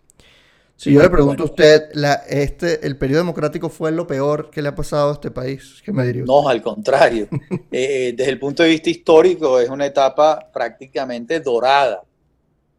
Si 0.76 0.92
yo 0.92 1.00
le 1.00 1.08
pregunto 1.08 1.44
a 1.44 1.46
usted, 1.46 1.88
la, 1.94 2.14
este, 2.28 2.86
¿el 2.86 2.98
periodo 2.98 3.20
democrático 3.22 3.70
fue 3.70 3.90
lo 3.92 4.06
peor 4.06 4.50
que 4.50 4.60
le 4.60 4.68
ha 4.68 4.74
pasado 4.74 5.08
a 5.08 5.12
este 5.14 5.30
país? 5.30 5.82
¿Qué 5.82 5.90
me 5.90 6.06
diría 6.06 6.24
No, 6.26 6.48
al 6.48 6.62
contrario. 6.62 7.28
Eh, 7.72 8.14
desde 8.16 8.30
el 8.30 8.38
punto 8.38 8.62
de 8.62 8.70
vista 8.70 8.88
histórico 8.88 9.60
es 9.60 9.68
una 9.68 9.84
etapa 9.84 10.50
prácticamente 10.52 11.40
dorada, 11.40 12.02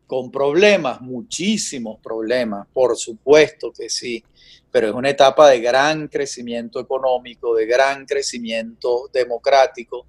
con 0.07 0.31
problemas, 0.31 1.01
muchísimos 1.01 1.99
problemas, 1.99 2.65
por 2.73 2.95
supuesto 2.97 3.73
que 3.77 3.89
sí, 3.89 4.23
pero 4.71 4.87
es 4.87 4.93
una 4.93 5.09
etapa 5.09 5.49
de 5.49 5.59
gran 5.59 6.07
crecimiento 6.07 6.79
económico, 6.79 7.53
de 7.53 7.65
gran 7.65 8.05
crecimiento 8.05 9.09
democrático, 9.11 10.05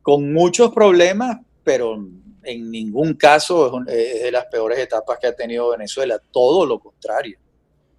con 0.00 0.32
muchos 0.32 0.72
problemas, 0.72 1.38
pero 1.62 2.02
en 2.42 2.70
ningún 2.70 3.14
caso 3.14 3.82
es, 3.86 4.22
de 4.22 4.32
las 4.32 4.46
peores 4.46 4.78
etapas 4.78 5.18
que 5.18 5.26
ha 5.26 5.36
tenido 5.36 5.70
Venezuela, 5.70 6.18
todo 6.30 6.64
lo 6.64 6.80
contrario, 6.80 7.38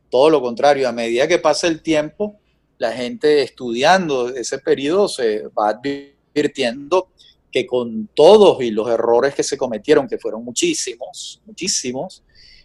todo 0.10 0.30
lo 0.30 0.42
contrario, 0.42 0.90
a 0.90 0.92
medida 0.92 1.28
que 1.28 1.38
pasa 1.38 1.68
el 1.68 1.84
tiempo, 1.84 2.40
la 2.80 2.92
gente 2.92 3.44
estudiando 3.44 4.30
ese 4.30 4.58
periodo 4.58 5.08
se 5.08 5.48
va 5.50 5.70
advirtiendo 5.70 7.10
que 7.52 7.66
con 7.66 8.10
todos 8.14 8.62
y 8.62 8.72
los 8.72 8.90
errores 8.90 9.36
que 9.36 9.44
se 9.44 9.58
cometieron, 9.58 10.08
que 10.08 10.18
fueron 10.18 10.44
muchísimos, 10.44 11.42
muchísimos, 11.46 12.24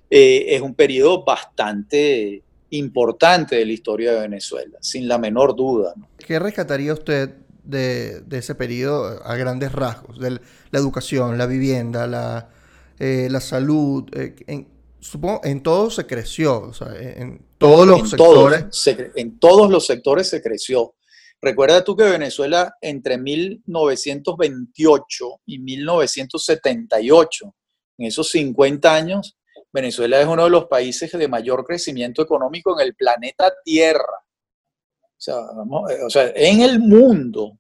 eh, 0.09 0.46
es 0.49 0.62
un 0.62 0.75
periodo 0.75 1.25
bastante 1.25 2.42
importante 2.70 3.57
de 3.57 3.66
la 3.66 3.72
historia 3.72 4.12
de 4.12 4.20
Venezuela, 4.20 4.79
sin 4.81 5.09
la 5.09 5.18
menor 5.18 5.55
duda. 5.55 5.94
¿Qué 6.18 6.38
rescataría 6.38 6.92
usted 6.92 7.35
de, 7.64 8.22
ese 8.31 8.55
periodo 8.55 9.22
a 9.25 9.37
grandes 9.37 9.72
rasgos, 9.72 10.18
de 10.18 10.31
la 10.70 10.79
educación, 10.79 11.38
la 11.38 11.46
vivienda, 11.46 12.07
la, 12.07 12.49
eh, 12.99 13.29
la 13.31 13.40
salud, 13.40 14.05
eh, 14.12 14.37
en, 14.46 14.68
supongo 15.01 15.40
en 15.44 15.62
todo 15.62 15.90
se 15.90 16.07
creció, 16.07 16.72
en, 16.99 17.40
todos 17.59 17.87
los 17.87 18.11
sectores. 18.11 18.64
en 19.14 19.38
todos 19.38 19.70
los 19.70 19.87
sectores 19.87 20.29
se 20.29 20.42
creció. 20.42 20.94
Recuerda 21.40 21.85
tú 21.85 21.96
que 21.96 22.05
Venezuela 22.05 22.77
entre 22.81 23.18
1928 23.18 25.40
y 25.46 25.59
1978, 25.59 27.55
en 27.99 28.07
esos 28.07 28.29
50 28.31 28.94
años, 28.94 29.37
Venezuela 29.72 30.20
es 30.20 30.27
uno 30.27 30.44
de 30.44 30.51
los 30.51 30.66
países 30.66 31.11
de 31.12 31.29
mayor 31.29 31.64
crecimiento 31.64 32.22
económico 32.22 32.79
en 32.79 32.87
el 32.87 32.94
planeta 32.94 33.53
Tierra. 33.62 34.27
Eh, 35.27 36.03
o 36.05 36.11
sea, 36.11 36.33
en 36.35 36.62
el 36.62 36.79
mundo. 36.79 37.59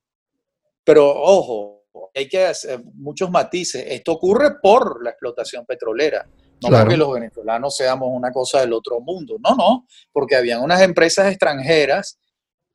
Pero 0.84 1.10
ojo, 1.10 1.84
hay 2.14 2.28
que 2.28 2.46
hacer 2.46 2.82
muchos 2.94 3.30
matices. 3.30 3.84
Esto 3.88 4.12
ocurre 4.12 4.58
por 4.60 5.02
la 5.02 5.10
explotación 5.10 5.66
petrolera. 5.66 6.26
No 6.62 6.70
porque 6.70 6.96
los 6.96 7.12
venezolanos 7.12 7.76
seamos 7.76 8.08
una 8.10 8.32
cosa 8.32 8.60
del 8.60 8.72
otro 8.72 9.00
mundo. 9.00 9.36
No, 9.38 9.54
no, 9.54 9.86
porque 10.10 10.36
habían 10.36 10.62
unas 10.62 10.80
empresas 10.80 11.30
extranjeras 11.30 12.18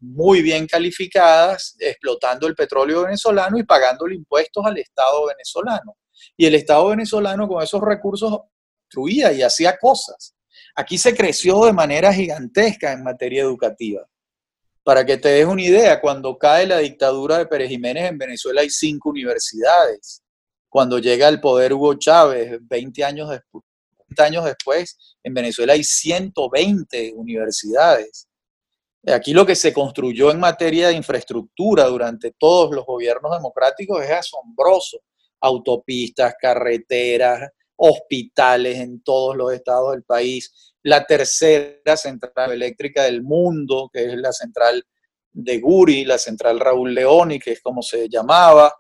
muy 0.01 0.41
bien 0.41 0.67
calificadas 0.67 1.75
explotando 1.79 2.47
el 2.47 2.55
petróleo 2.55 3.03
venezolano 3.03 3.57
y 3.57 3.63
pagándole 3.63 4.15
impuestos 4.15 4.65
al 4.65 4.77
Estado 4.77 5.27
venezolano. 5.27 5.95
Y 6.35 6.45
el 6.45 6.55
Estado 6.55 6.89
venezolano 6.89 7.47
con 7.47 7.63
esos 7.63 7.81
recursos 7.81 8.39
construía 8.81 9.31
y 9.31 9.41
hacía 9.43 9.77
cosas. 9.77 10.35
Aquí 10.75 10.97
se 10.97 11.15
creció 11.15 11.65
de 11.65 11.73
manera 11.73 12.13
gigantesca 12.13 12.91
en 12.91 13.03
materia 13.03 13.43
educativa. 13.43 14.05
Para 14.83 15.05
que 15.05 15.17
te 15.17 15.29
des 15.29 15.45
una 15.45 15.61
idea, 15.61 16.01
cuando 16.01 16.37
cae 16.37 16.65
la 16.65 16.79
dictadura 16.79 17.37
de 17.37 17.45
Pérez 17.45 17.69
Jiménez 17.69 18.09
en 18.09 18.17
Venezuela 18.17 18.61
hay 18.61 18.69
cinco 18.69 19.09
universidades. 19.09 20.23
Cuando 20.67 20.97
llega 20.97 21.27
al 21.27 21.39
poder 21.39 21.73
Hugo 21.73 21.93
Chávez, 21.95 22.57
20 22.61 23.03
años, 23.03 23.29
después, 23.29 23.63
años 24.17 24.45
después, 24.45 24.97
en 25.23 25.33
Venezuela 25.33 25.73
hay 25.73 25.83
120 25.83 27.13
universidades. 27.15 28.27
Aquí 29.07 29.33
lo 29.33 29.45
que 29.45 29.55
se 29.55 29.73
construyó 29.73 30.29
en 30.29 30.39
materia 30.39 30.89
de 30.89 30.93
infraestructura 30.93 31.85
durante 31.85 32.31
todos 32.37 32.73
los 32.75 32.85
gobiernos 32.85 33.31
democráticos 33.31 34.03
es 34.03 34.11
asombroso. 34.11 34.99
Autopistas, 35.39 36.35
carreteras, 36.39 37.49
hospitales 37.75 38.77
en 38.77 39.01
todos 39.01 39.35
los 39.35 39.51
estados 39.53 39.93
del 39.93 40.03
país, 40.03 40.71
la 40.83 41.03
tercera 41.03 41.97
central 41.97 42.51
eléctrica 42.51 43.03
del 43.03 43.23
mundo, 43.23 43.89
que 43.91 44.05
es 44.05 44.15
la 44.17 44.31
central 44.31 44.83
de 45.31 45.59
Guri, 45.59 46.05
la 46.05 46.19
central 46.19 46.59
Raúl 46.59 46.93
Leoni, 46.93 47.39
que 47.39 47.53
es 47.53 47.61
como 47.61 47.81
se 47.81 48.07
llamaba. 48.07 48.71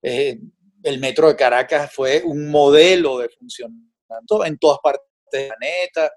Eh, 0.00 0.38
el 0.82 1.00
metro 1.00 1.28
de 1.28 1.36
Caracas 1.36 1.92
fue 1.92 2.22
un 2.24 2.50
modelo 2.50 3.18
de 3.18 3.28
funcionamiento 3.28 4.44
en 4.46 4.56
todas 4.56 4.78
partes 4.82 5.06
del 5.32 5.48
planeta. 5.48 6.10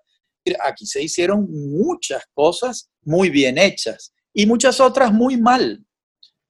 Aquí 0.64 0.86
se 0.86 1.02
hicieron 1.02 1.48
muchas 1.50 2.24
cosas 2.34 2.90
muy 3.04 3.30
bien 3.30 3.58
hechas 3.58 4.14
y 4.34 4.46
muchas 4.46 4.80
otras 4.80 5.12
muy 5.12 5.38
mal, 5.38 5.86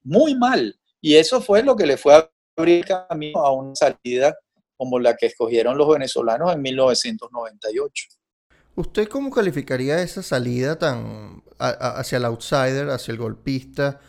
muy 0.04 0.36
mal. 0.36 0.80
Y 1.02 1.16
eso 1.16 1.42
fue 1.42 1.64
lo 1.64 1.76
que 1.76 1.86
le 1.86 1.98
fue 1.98 2.16
a 2.16 2.30
abrir 2.58 2.86
camino 2.86 3.40
a 3.40 3.54
una 3.54 3.76
salida 3.76 4.38
como 4.78 5.00
la 5.00 5.16
que 5.16 5.28
escogieron 5.28 5.78
los 5.78 5.90
venezolanos 5.90 6.54
en 6.54 6.62
1998. 6.62 8.08
¿Usted 8.76 9.10
cómo 9.10 9.30
calificaría 9.30 10.02
esa 10.02 10.24
salida 10.24 10.80
tan 10.80 11.44
hacia 11.58 12.18
el 12.18 12.26
outsider, 12.26 12.90
hacia 12.90 13.12
el 13.12 13.18
golpista? 13.18 14.00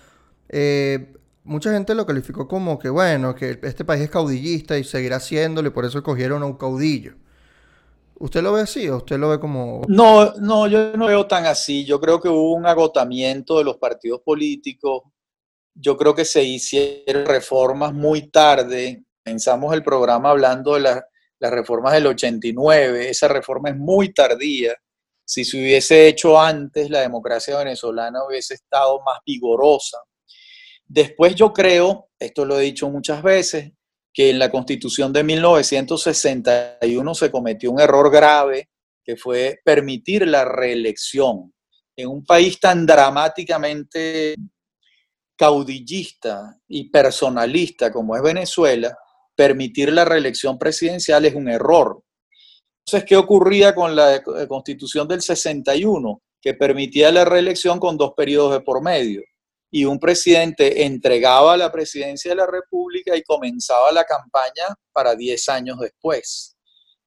Eh, 0.48 1.12
mucha 1.42 1.72
gente 1.72 1.94
lo 1.94 2.07
calificó 2.07 2.46
como 2.46 2.79
que, 2.79 2.88
bueno, 2.88 3.35
que 3.35 3.59
este 3.62 3.85
país 3.85 4.03
es 4.03 4.11
caudillista 4.11 4.79
y 4.79 4.85
seguirá 4.85 5.16
haciéndolo 5.16 5.68
y 5.68 5.72
por 5.72 5.85
eso 5.85 6.03
cogieron 6.03 6.42
a 6.42 6.46
un 6.46 6.57
caudillo. 6.57 7.14
¿Usted 8.20 8.42
lo 8.42 8.52
ve 8.52 8.61
así 8.61 8.87
o 8.87 8.98
usted 8.98 9.18
lo 9.18 9.30
ve 9.30 9.40
como...? 9.40 9.80
No, 9.88 10.35
no, 10.35 10.66
yo 10.66 10.94
no 10.94 11.06
veo 11.06 11.26
tan 11.26 11.46
así. 11.46 11.87
Yo 11.87 11.98
creo 11.98 12.20
que 12.20 12.28
hubo 12.28 12.52
un 12.52 12.66
agotamiento 12.66 13.56
de 13.56 13.64
los 13.64 13.78
partidos 13.78 14.20
políticos. 14.20 15.04
Yo 15.74 15.96
creo 15.96 16.14
que 16.14 16.26
se 16.26 16.44
hicieron 16.44 17.24
reformas 17.24 17.94
muy 17.94 18.30
tarde. 18.30 19.04
Pensamos 19.22 19.72
el 19.72 19.83
programa 19.83 20.30
hablando 20.30 20.74
de 20.74 20.80
las 20.80 21.50
reformas 21.50 21.94
del 21.94 22.09
89. 22.09 23.09
Esa 23.09 23.26
reforma 23.26 23.70
es 23.70 23.76
muy 23.76 24.12
tardía. 24.12 24.76
Si 25.24 25.42
se 25.42 25.56
hubiese 25.56 26.06
hecho 26.06 26.38
antes, 26.38 26.90
la 26.90 27.00
democracia 27.00 27.56
venezolana 27.56 28.22
hubiese 28.26 28.52
estado 28.52 29.00
más 29.00 29.20
vigorosa. 29.24 29.96
Después 30.87 31.35
yo 31.35 31.54
creo, 31.54 32.11
esto 32.18 32.44
lo 32.44 32.59
he 32.59 32.64
dicho 32.64 32.90
muchas 32.90 33.22
veces, 33.22 33.72
que 34.12 34.31
en 34.31 34.38
la 34.38 34.51
constitución 34.51 35.12
de 35.12 35.23
1961 35.23 37.14
se 37.14 37.31
cometió 37.31 37.70
un 37.70 37.81
error 37.81 38.11
grave, 38.11 38.70
que 39.05 39.16
fue 39.16 39.61
permitir 39.64 40.27
la 40.27 40.44
reelección. 40.44 41.53
En 41.96 42.09
un 42.09 42.25
país 42.25 42.59
tan 42.59 42.87
dramáticamente 42.87 44.35
caudillista 45.37 46.59
y 46.68 46.90
personalista 46.90 47.92
como 47.92 48.16
es 48.16 48.23
Venezuela, 48.23 48.96
permitir 49.35 49.92
la 49.92 50.05
reelección 50.05 50.59
presidencial 50.59 51.25
es 51.25 51.35
un 51.35 51.49
error. 51.49 52.03
Entonces, 52.85 53.09
¿qué 53.09 53.16
ocurría 53.16 53.75
con 53.75 53.94
la 53.94 54.23
constitución 54.49 55.07
del 55.09 55.23
61? 55.23 56.23
Que 56.40 56.55
permitía 56.55 57.12
la 57.12 57.25
reelección 57.25 57.79
con 57.79 57.96
dos 57.96 58.12
periodos 58.16 58.53
de 58.53 58.61
por 58.61 58.83
medio 58.83 59.23
y 59.70 59.85
un 59.85 59.98
presidente 59.98 60.85
entregaba 60.85 61.56
la 61.56 61.70
presidencia 61.70 62.33
de 62.33 62.37
la 62.37 62.46
República 62.46 63.16
y 63.16 63.22
comenzaba 63.22 63.92
la 63.92 64.04
campaña 64.04 64.74
para 64.92 65.14
10 65.14 65.48
años 65.48 65.78
después. 65.78 66.56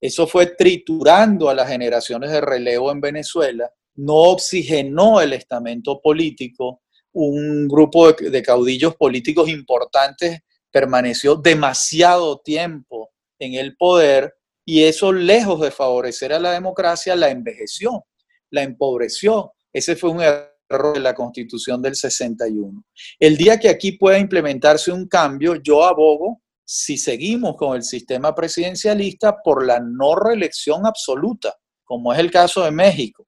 Eso 0.00 0.26
fue 0.26 0.46
triturando 0.46 1.48
a 1.48 1.54
las 1.54 1.68
generaciones 1.68 2.30
de 2.30 2.40
relevo 2.40 2.90
en 2.90 3.00
Venezuela, 3.00 3.70
no 3.96 4.14
oxigenó 4.14 5.20
el 5.20 5.34
estamento 5.34 6.00
político, 6.00 6.82
un 7.12 7.68
grupo 7.68 8.12
de, 8.12 8.42
caudillos 8.42 8.96
políticos 8.96 9.48
importantes 9.48 10.40
permaneció 10.70 11.36
demasiado 11.36 12.40
tiempo 12.40 13.12
en 13.38 13.54
el 13.54 13.76
poder 13.76 14.34
y 14.64 14.82
eso 14.82 15.12
lejos 15.12 15.60
de 15.60 15.70
favorecer 15.70 16.32
a 16.32 16.40
la 16.40 16.52
democracia 16.52 17.14
la 17.14 17.30
envejeció, 17.30 18.04
la 18.50 18.62
empobreció. 18.62 19.52
Ese 19.72 19.94
fue 19.94 20.10
un 20.10 20.22
error 20.22 20.53
de 20.68 21.00
la 21.00 21.14
constitución 21.14 21.82
del 21.82 21.94
61. 21.94 22.84
El 23.18 23.36
día 23.36 23.58
que 23.58 23.68
aquí 23.68 23.92
pueda 23.92 24.18
implementarse 24.18 24.90
un 24.90 25.06
cambio, 25.06 25.56
yo 25.56 25.84
abogo, 25.84 26.40
si 26.64 26.96
seguimos 26.96 27.56
con 27.56 27.76
el 27.76 27.82
sistema 27.82 28.34
presidencialista, 28.34 29.36
por 29.42 29.64
la 29.64 29.80
no 29.80 30.16
reelección 30.16 30.86
absoluta, 30.86 31.54
como 31.84 32.12
es 32.12 32.18
el 32.18 32.30
caso 32.30 32.64
de 32.64 32.70
México. 32.70 33.26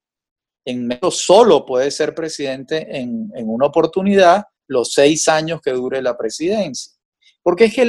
En 0.64 0.86
México 0.86 1.10
solo 1.10 1.64
puede 1.64 1.90
ser 1.90 2.14
presidente 2.14 2.86
en, 2.98 3.30
una 3.34 3.66
oportunidad 3.66 4.44
los 4.68 4.92
seis 4.92 5.28
años 5.28 5.60
que 5.62 5.72
dure 5.72 6.02
la 6.02 6.16
presidencia. 6.16 6.92
Porque 7.42 7.66
es 7.66 7.74
que 7.74 7.84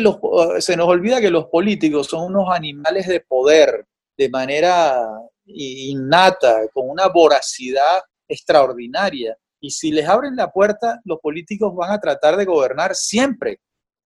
se 0.59 0.77
nos 0.77 0.87
olvida 0.87 1.19
que 1.19 1.31
los 1.31 1.45
políticos 1.45 2.07
son 2.07 2.25
unos 2.25 2.53
animales 2.53 3.07
de 3.07 3.21
poder 3.21 3.87
de 4.15 4.29
manera 4.29 5.01
innata, 5.45 6.67
con 6.73 6.89
una 6.89 7.07
voracidad 7.07 8.01
extraordinaria. 8.27 9.37
Y 9.59 9.71
si 9.71 9.91
les 9.91 10.07
abren 10.07 10.35
la 10.35 10.51
puerta, 10.51 10.99
los 11.03 11.19
políticos 11.19 11.73
van 11.75 11.91
a 11.91 11.99
tratar 11.99 12.37
de 12.37 12.45
gobernar 12.45 12.95
siempre, 12.95 13.59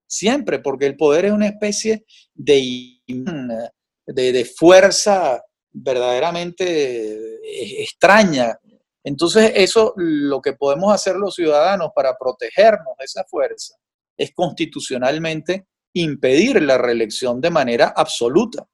siempre, 0.07 0.59
porque 0.59 0.85
el 0.85 0.95
poder 0.95 1.25
es 1.25 1.31
una 1.31 1.47
especie 1.47 2.05
de, 2.33 2.99
de, 4.05 4.45
fuerza 4.45 5.41
verdaderamente 5.71 7.39
extraña. 7.81 8.57
Entonces, 9.03 9.51
eso 9.55 9.93
lo 9.97 10.41
que 10.41 10.53
podemos 10.53 10.93
hacer 10.93 11.15
los 11.15 11.35
ciudadanos 11.35 11.91
para 11.95 12.17
protegernos 12.17 12.95
de 12.97 13.05
esa 13.05 13.23
fuerza 13.25 13.75
es 14.17 14.31
constitucionalmente 14.33 15.67
impedir 15.93 16.61
la 16.61 16.77
reelección 16.77 17.41
de 17.41 17.49
manera 17.49 17.93
absoluta. 17.95 18.67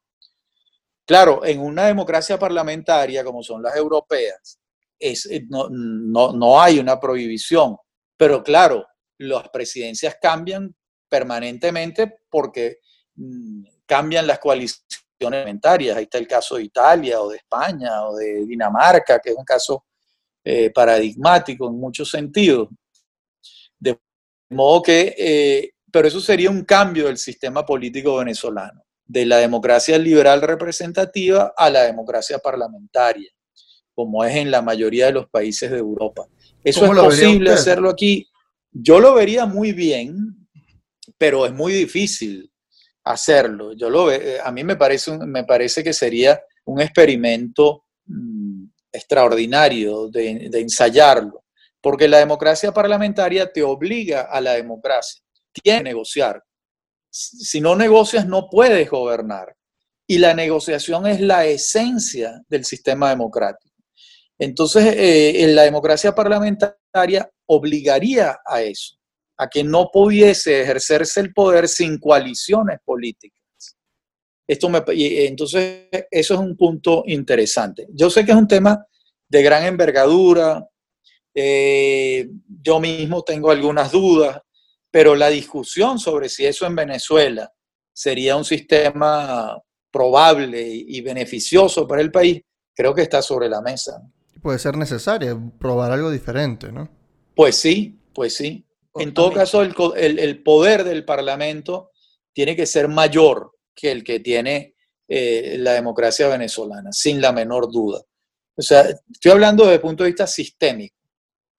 Claro, 1.06 1.46
en 1.46 1.62
una 1.62 1.88
democracia 1.88 2.38
parlamentaria 2.38 3.24
como 3.24 3.42
son 3.42 3.64
las 3.64 3.76
europeas, 3.78 4.60
es, 5.00 5.26
eh, 5.28 5.46
no, 5.50 5.68
no, 5.70 6.34
no 6.34 6.62
hay 6.62 6.80
una 6.80 7.00
prohibición. 7.00 7.78
Pero 8.18 8.44
claro, 8.44 8.86
las 9.20 9.50
presidencias 9.50 10.18
cambian 10.22 10.76
permanentemente 11.10 12.20
porque 12.30 12.80
mm, 13.16 13.64
cambian 13.86 14.28
las 14.28 14.40
coaliciones 14.40 14.86
parlamentarias. 15.20 15.98
Ahí 15.98 16.04
está 16.04 16.18
el 16.18 16.28
caso 16.28 16.56
de 16.56 16.64
Italia 16.64 17.22
o 17.22 17.30
de 17.30 17.38
España 17.38 18.06
o 18.08 18.16
de 18.16 18.46
Dinamarca, 18.46 19.20
que 19.20 19.32
es 19.32 19.36
un 19.36 19.46
caso 19.46 19.86
eh, 20.44 20.72
paradigmático 20.72 21.68
en 21.68 21.80
muchos 21.80 22.10
sentidos. 22.10 22.70
De 23.80 24.00
modo 24.50 24.82
que, 24.82 25.16
eh, 25.18 25.72
pero 25.92 26.08
eso 26.08 26.20
sería 26.20 26.50
un 26.50 26.64
cambio 26.64 27.08
del 27.08 27.18
sistema 27.18 27.66
político 27.66 28.18
venezolano, 28.18 28.84
de 29.06 29.26
la 29.26 29.38
democracia 29.38 29.98
liberal 29.98 30.42
representativa 30.42 31.54
a 31.56 31.70
la 31.70 31.84
democracia 31.84 32.40
parlamentaria 32.40 33.32
como 33.98 34.24
es 34.24 34.36
en 34.36 34.52
la 34.52 34.62
mayoría 34.62 35.08
de 35.08 35.14
los 35.14 35.28
países 35.28 35.72
de 35.72 35.80
Europa. 35.80 36.28
¿Eso 36.64 36.86
es 36.86 36.92
posible 36.92 37.50
hacerlo 37.50 37.90
aquí? 37.90 38.28
Yo 38.72 39.00
lo 39.00 39.16
vería 39.16 39.48
muy 39.48 39.72
bien, 39.72 40.48
pero 41.18 41.48
es 41.48 41.52
muy 41.52 41.74
difícil 41.74 42.48
hacerlo. 43.04 43.74
Yo 43.74 43.90
lo 43.90 44.06
ve, 44.06 44.38
a 44.40 44.52
mí 44.52 44.64
me 44.64 44.76
parece, 44.76 45.18
me 45.18 45.46
parece 45.46 45.84
que 45.84 45.94
sería 45.94 46.40
un 46.66 46.80
experimento 46.80 47.86
mm, 48.06 48.66
extraordinario 48.92 50.10
de, 50.10 50.48
de 50.48 50.60
ensayarlo, 50.60 51.46
porque 51.82 52.08
la 52.08 52.20
democracia 52.20 52.72
parlamentaria 52.72 53.52
te 53.52 53.64
obliga 53.64 54.28
a 54.30 54.40
la 54.40 54.54
democracia, 54.54 55.24
tienes 55.52 55.80
que 55.80 55.84
negociar. 55.86 56.44
Si 57.10 57.60
no 57.60 57.76
negocias, 57.76 58.28
no 58.28 58.48
puedes 58.48 58.88
gobernar. 58.92 59.56
Y 60.06 60.20
la 60.20 60.36
negociación 60.36 61.08
es 61.08 61.20
la 61.20 61.48
esencia 61.48 62.44
del 62.48 62.64
sistema 62.64 63.10
democrático. 63.10 63.67
Entonces, 64.40 64.86
eh, 64.96 65.44
en 65.44 65.56
la 65.56 65.64
democracia 65.64 66.14
parlamentaria 66.14 67.30
obligaría 67.48 68.38
a 68.46 68.62
eso, 68.62 68.96
a 69.38 69.48
que 69.48 69.64
no 69.64 69.90
pudiese 69.92 70.62
ejercerse 70.62 71.22
el 71.22 71.34
poder 71.34 71.68
sin 71.68 71.98
coaliciones 71.98 72.80
políticas. 72.86 73.42
Esto 74.48 74.70
me, 74.70 74.84
entonces, 74.88 75.88
eso 76.12 76.34
es 76.36 76.40
un 76.40 76.56
punto 76.56 77.04
interesante. 77.08 77.88
Yo 77.92 78.10
sé 78.10 78.26
que 78.26 78.32
es 78.32 78.38
un 78.38 78.48
tema 78.48 78.86
de 79.28 79.44
gran 79.44 79.66
envergadura, 79.66 80.66
eh, 81.34 82.30
yo 82.64 82.80
mismo 82.80 83.24
tengo 83.24 83.52
algunas 83.52 83.92
dudas, 83.92 84.40
pero 84.90 85.16
la 85.16 85.30
discusión 85.30 86.00
sobre 86.00 86.30
si 86.30 86.46
eso 86.46 86.66
en 86.66 86.76
Venezuela 86.76 87.52
sería 87.92 88.38
un 88.38 88.46
sistema 88.46 89.62
probable 89.92 90.64
y 90.64 91.02
beneficioso 91.02 91.88
para 91.88 92.02
el 92.02 92.12
país, 92.12 92.42
creo 92.74 92.94
que 92.94 93.02
está 93.02 93.22
sobre 93.22 93.50
la 93.50 93.62
mesa 93.62 94.02
puede 94.42 94.60
ser 94.60 94.78
necesaria, 94.78 95.38
probar 95.60 95.92
algo 95.92 96.12
diferente, 96.12 96.72
¿no? 96.72 96.90
Pues 97.36 97.56
sí, 97.56 98.00
pues 98.14 98.36
sí. 98.36 98.66
En 98.96 99.14
todo 99.14 99.32
caso, 99.32 99.62
el, 99.62 100.44
poder 100.44 100.84
del 100.84 101.06
Parlamento 101.06 101.92
tiene 102.34 102.56
que 102.56 102.66
ser 102.66 102.88
mayor 102.88 103.52
que 103.76 103.92
el 103.92 104.04
que 104.04 104.20
tiene 104.20 104.74
eh, 105.08 105.58
la 105.60 105.74
democracia 105.74 106.28
venezolana, 106.28 106.92
sin 106.92 107.22
la 107.22 107.32
menor 107.32 107.72
duda. 107.72 108.02
O 108.56 108.62
sea, 108.62 108.88
estoy 109.12 109.32
hablando 109.32 109.64
desde 109.64 109.76
el 109.76 109.82
punto 109.82 110.04
de 110.04 110.10
vista 110.10 110.26
sistémico. 110.26 110.96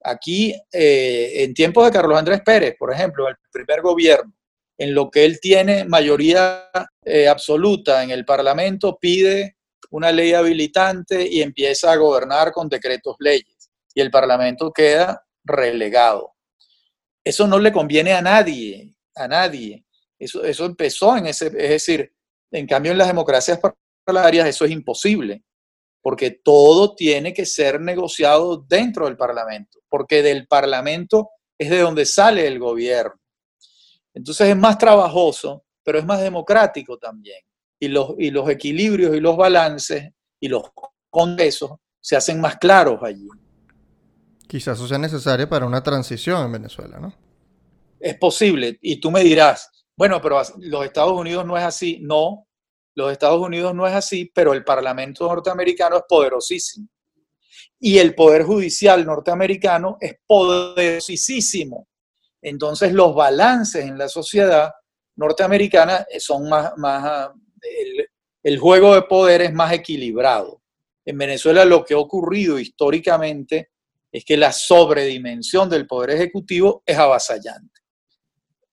Aquí, 0.03 0.53
eh, 0.71 1.43
en 1.43 1.53
tiempos 1.53 1.85
de 1.85 1.91
Carlos 1.91 2.19
Andrés 2.19 2.41
Pérez, 2.43 2.75
por 2.77 2.91
ejemplo, 2.91 3.27
el 3.27 3.35
primer 3.51 3.81
gobierno, 3.81 4.33
en 4.77 4.93
lo 4.93 5.09
que 5.09 5.25
él 5.25 5.39
tiene 5.39 5.85
mayoría 5.85 6.69
eh, 7.03 7.27
absoluta 7.27 8.03
en 8.03 8.11
el 8.11 8.25
Parlamento, 8.25 8.97
pide 8.99 9.57
una 9.91 10.11
ley 10.11 10.33
habilitante 10.33 11.27
y 11.27 11.41
empieza 11.41 11.91
a 11.91 11.95
gobernar 11.95 12.51
con 12.51 12.69
decretos 12.69 13.15
leyes 13.19 13.71
y 13.93 14.01
el 14.01 14.11
Parlamento 14.11 14.71
queda 14.71 15.25
relegado. 15.43 16.33
Eso 17.23 17.47
no 17.47 17.59
le 17.59 17.71
conviene 17.71 18.13
a 18.13 18.21
nadie, 18.21 18.95
a 19.15 19.27
nadie. 19.27 19.85
Eso, 20.17 20.43
eso 20.43 20.65
empezó 20.65 21.17
en 21.17 21.27
ese, 21.27 21.47
es 21.47 21.69
decir, 21.69 22.13
en 22.51 22.67
cambio 22.67 22.91
en 22.91 22.97
las 22.97 23.07
democracias 23.07 23.59
parlamentarias 23.59 24.47
eso 24.47 24.65
es 24.65 24.71
imposible, 24.71 25.43
porque 26.01 26.31
todo 26.31 26.95
tiene 26.95 27.33
que 27.33 27.45
ser 27.45 27.79
negociado 27.79 28.57
dentro 28.57 29.05
del 29.05 29.17
Parlamento, 29.17 29.79
porque 29.89 30.21
del 30.21 30.47
Parlamento 30.47 31.29
es 31.57 31.69
de 31.69 31.79
donde 31.79 32.05
sale 32.05 32.47
el 32.47 32.59
gobierno. 32.59 33.19
Entonces 34.13 34.49
es 34.49 34.57
más 34.57 34.77
trabajoso, 34.77 35.63
pero 35.83 35.99
es 35.99 36.05
más 36.05 36.21
democrático 36.21 36.97
también 36.97 37.39
y 37.79 37.87
los, 37.87 38.15
y 38.17 38.31
los 38.31 38.49
equilibrios 38.49 39.15
y 39.15 39.19
los 39.19 39.37
balances 39.37 40.11
y 40.39 40.47
los 40.47 40.63
congresos 41.09 41.71
se 41.99 42.15
hacen 42.15 42.39
más 42.41 42.57
claros 42.57 43.01
allí. 43.03 43.27
Quizás 44.47 44.77
eso 44.77 44.87
sea 44.87 44.97
necesario 44.97 45.47
para 45.47 45.65
una 45.65 45.83
transición 45.83 46.45
en 46.45 46.51
Venezuela, 46.51 46.99
¿no? 46.99 47.13
es 47.99 48.17
posible. 48.17 48.77
Y 48.81 48.99
tú 48.99 49.11
me 49.11 49.23
dirás, 49.23 49.69
bueno, 49.95 50.21
pero 50.21 50.41
los 50.59 50.85
Estados 50.85 51.13
Unidos 51.13 51.45
no 51.45 51.57
es 51.57 51.63
así. 51.63 51.99
No, 52.01 52.47
los 52.95 53.11
Estados 53.11 53.41
Unidos 53.41 53.75
no 53.75 53.85
es 53.85 53.93
así, 53.93 54.31
pero 54.33 54.53
el 54.53 54.63
Parlamento 54.63 55.27
norteamericano 55.27 55.97
es 55.97 56.03
poderosísimo. 56.07 56.87
Y 57.79 57.97
el 57.97 58.15
Poder 58.15 58.43
Judicial 58.43 59.05
norteamericano 59.05 59.97
es 59.99 60.15
poderosísimo. 60.25 61.87
Entonces 62.41 62.93
los 62.93 63.13
balances 63.13 63.85
en 63.85 63.97
la 63.97 64.07
sociedad 64.07 64.71
norteamericana 65.15 66.05
son 66.19 66.47
más, 66.47 66.71
más 66.77 67.29
el, 68.43 68.57
juego 68.59 68.95
de 68.95 69.03
poder 69.03 69.41
es 69.41 69.53
más 69.53 69.73
equilibrado. 69.73 70.61
En 71.05 71.17
Venezuela 71.17 71.65
lo 71.65 71.83
que 71.83 71.93
ha 71.93 71.97
ocurrido 71.97 72.59
históricamente 72.59 73.69
es 74.11 74.25
que 74.25 74.37
la 74.37 74.51
sobredimensión 74.51 75.69
del 75.69 75.87
poder 75.87 76.11
ejecutivo 76.11 76.83
es 76.85 76.97
avasallante. 76.97 77.81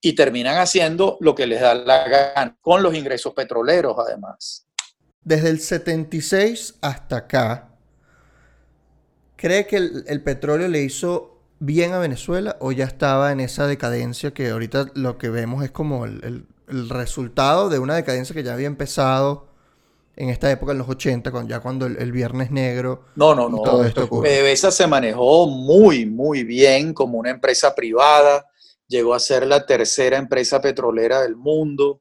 Y 0.00 0.14
terminan 0.14 0.58
haciendo 0.58 1.16
lo 1.20 1.34
que 1.34 1.46
les 1.46 1.60
da 1.60 1.74
la 1.74 2.08
gana, 2.08 2.56
con 2.60 2.82
los 2.82 2.94
ingresos 2.94 3.34
petroleros 3.34 3.96
además. 3.98 4.66
Desde 5.22 5.50
el 5.50 5.60
76 5.60 6.76
hasta 6.80 7.16
acá, 7.16 7.76
¿cree 9.36 9.66
que 9.66 9.76
el, 9.76 10.22
petróleo 10.22 10.68
le 10.68 10.82
hizo 10.82 11.42
bien 11.58 11.92
a 11.92 11.98
Venezuela 11.98 12.56
o 12.60 12.72
ya 12.72 12.84
estaba 12.84 13.32
en 13.32 13.40
esa 13.40 13.66
decadencia 13.66 14.32
que 14.32 14.50
ahorita 14.50 14.92
lo 14.94 15.18
que 15.18 15.30
vemos 15.30 15.64
es 15.64 15.70
como 15.70 16.04
el 16.04 16.46
resultado 16.66 17.68
de 17.68 17.78
una 17.78 17.94
decadencia 17.94 18.34
que 18.34 18.42
ya 18.42 18.54
había 18.54 18.66
empezado 18.66 19.46
en 20.16 20.30
esta 20.30 20.50
época, 20.50 20.72
en 20.72 20.78
los 20.78 20.88
80, 20.88 21.30
ya 21.46 21.60
cuando 21.60 21.86
el, 21.86 22.12
Viernes 22.12 22.50
Negro. 22.50 23.04
No, 23.16 23.34
no, 23.34 23.48
no. 23.48 23.62
Todo 23.62 23.84
esto 23.84 24.08
PDVSA 24.08 24.70
se 24.70 24.86
manejó 24.86 25.46
muy, 25.46 26.06
muy 26.06 26.42
bien 26.42 26.94
como 26.94 27.18
una 27.18 27.30
empresa 27.30 27.74
privada. 27.74 28.46
Llegó 28.88 29.14
a 29.14 29.20
ser 29.20 29.46
la 29.46 29.66
tercera 29.66 30.16
empresa 30.16 30.60
petrolera 30.60 31.20
del 31.20 31.36
mundo. 31.36 32.00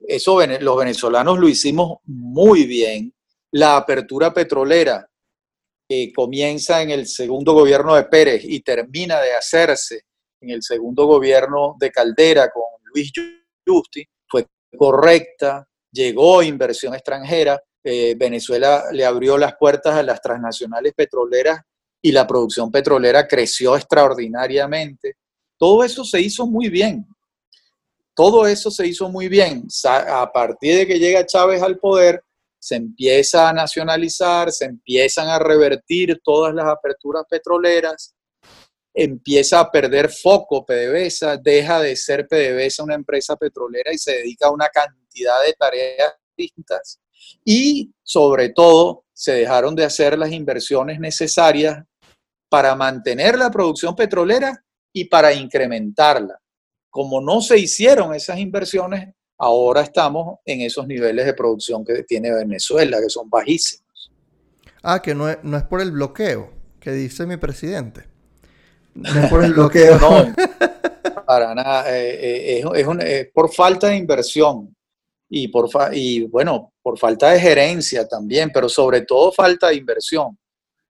Eso 0.00 0.38
los 0.60 0.76
venezolanos 0.76 1.38
lo 1.38 1.48
hicimos 1.48 1.98
muy 2.04 2.66
bien. 2.66 3.14
La 3.52 3.76
apertura 3.76 4.34
petrolera 4.34 5.08
que 5.88 6.12
comienza 6.12 6.82
en 6.82 6.90
el 6.90 7.06
segundo 7.06 7.54
gobierno 7.54 7.94
de 7.94 8.04
Pérez 8.04 8.42
y 8.44 8.60
termina 8.60 9.20
de 9.20 9.32
hacerse 9.32 10.04
en 10.40 10.50
el 10.50 10.62
segundo 10.62 11.06
gobierno 11.06 11.76
de 11.78 11.90
Caldera 11.90 12.50
con 12.50 12.62
Luis 12.94 13.12
Justi 13.66 14.06
fue 14.26 14.46
correcta, 14.76 15.66
llegó 15.92 16.42
inversión 16.42 16.94
extranjera, 16.94 17.60
eh, 17.82 18.14
Venezuela 18.16 18.84
le 18.92 19.04
abrió 19.04 19.38
las 19.38 19.56
puertas 19.56 19.94
a 19.94 20.02
las 20.02 20.20
transnacionales 20.20 20.92
petroleras 20.94 21.60
y 22.02 22.12
la 22.12 22.26
producción 22.26 22.70
petrolera 22.70 23.26
creció 23.26 23.76
extraordinariamente. 23.76 25.16
Todo 25.58 25.84
eso 25.84 26.04
se 26.04 26.20
hizo 26.20 26.46
muy 26.46 26.68
bien. 26.68 27.06
Todo 28.14 28.46
eso 28.46 28.70
se 28.70 28.86
hizo 28.86 29.08
muy 29.08 29.28
bien. 29.28 29.66
A 29.84 30.30
partir 30.32 30.76
de 30.76 30.86
que 30.86 30.98
llega 30.98 31.26
Chávez 31.26 31.62
al 31.62 31.78
poder, 31.78 32.22
se 32.58 32.76
empieza 32.76 33.48
a 33.48 33.52
nacionalizar, 33.52 34.52
se 34.52 34.66
empiezan 34.66 35.28
a 35.28 35.38
revertir 35.38 36.20
todas 36.22 36.54
las 36.54 36.66
aperturas 36.66 37.24
petroleras, 37.28 38.14
empieza 38.94 39.60
a 39.60 39.70
perder 39.70 40.10
foco 40.10 40.64
PDVSA, 40.64 41.36
deja 41.36 41.80
de 41.80 41.96
ser 41.96 42.26
PDVSA 42.26 42.84
una 42.84 42.94
empresa 42.94 43.36
petrolera 43.36 43.92
y 43.92 43.98
se 43.98 44.12
dedica 44.12 44.48
a 44.48 44.52
una 44.52 44.68
cantidad 44.68 45.42
de 45.46 45.52
tareas 45.52 46.14
distintas. 46.36 47.00
Y 47.44 47.92
sobre 48.02 48.50
todo, 48.50 49.04
se 49.12 49.32
dejaron 49.32 49.74
de 49.74 49.84
hacer 49.84 50.18
las 50.18 50.32
inversiones 50.32 50.98
necesarias 50.98 51.84
para 52.48 52.74
mantener 52.74 53.38
la 53.38 53.50
producción 53.50 53.94
petrolera 53.94 54.64
y 54.92 55.04
para 55.04 55.32
incrementarla. 55.32 56.40
Como 56.88 57.20
no 57.20 57.40
se 57.40 57.58
hicieron 57.58 58.14
esas 58.14 58.38
inversiones, 58.38 59.14
ahora 59.38 59.82
estamos 59.82 60.38
en 60.44 60.62
esos 60.62 60.86
niveles 60.86 61.26
de 61.26 61.34
producción 61.34 61.84
que 61.84 62.02
tiene 62.02 62.32
Venezuela, 62.32 62.98
que 63.00 63.08
son 63.08 63.30
bajísimos. 63.30 64.10
Ah, 64.82 65.00
que 65.00 65.14
no 65.14 65.28
es, 65.28 65.38
no 65.42 65.56
es 65.56 65.64
por 65.64 65.80
el 65.80 65.92
bloqueo 65.92 66.52
que 66.80 66.92
dice 66.92 67.26
mi 67.26 67.36
presidente. 67.36 68.09
No 68.94 69.28
por 69.28 69.44
el 69.44 69.52
bloqueo. 69.52 69.98
no, 69.98 70.34
para 71.26 71.54
nada. 71.54 71.96
Eh, 71.96 72.58
eh, 72.58 72.64
es, 72.74 73.28
por 73.32 73.52
falta 73.52 73.88
de 73.88 73.96
inversión 73.96 74.74
y, 75.28 75.48
por 75.48 75.68
y 75.92 76.24
bueno, 76.24 76.72
por 76.82 76.98
falta 76.98 77.30
de 77.30 77.40
gerencia 77.40 78.06
también, 78.08 78.50
pero 78.52 78.68
sobre 78.68 79.02
todo 79.02 79.32
falta 79.32 79.68
de 79.68 79.76
inversión. 79.76 80.36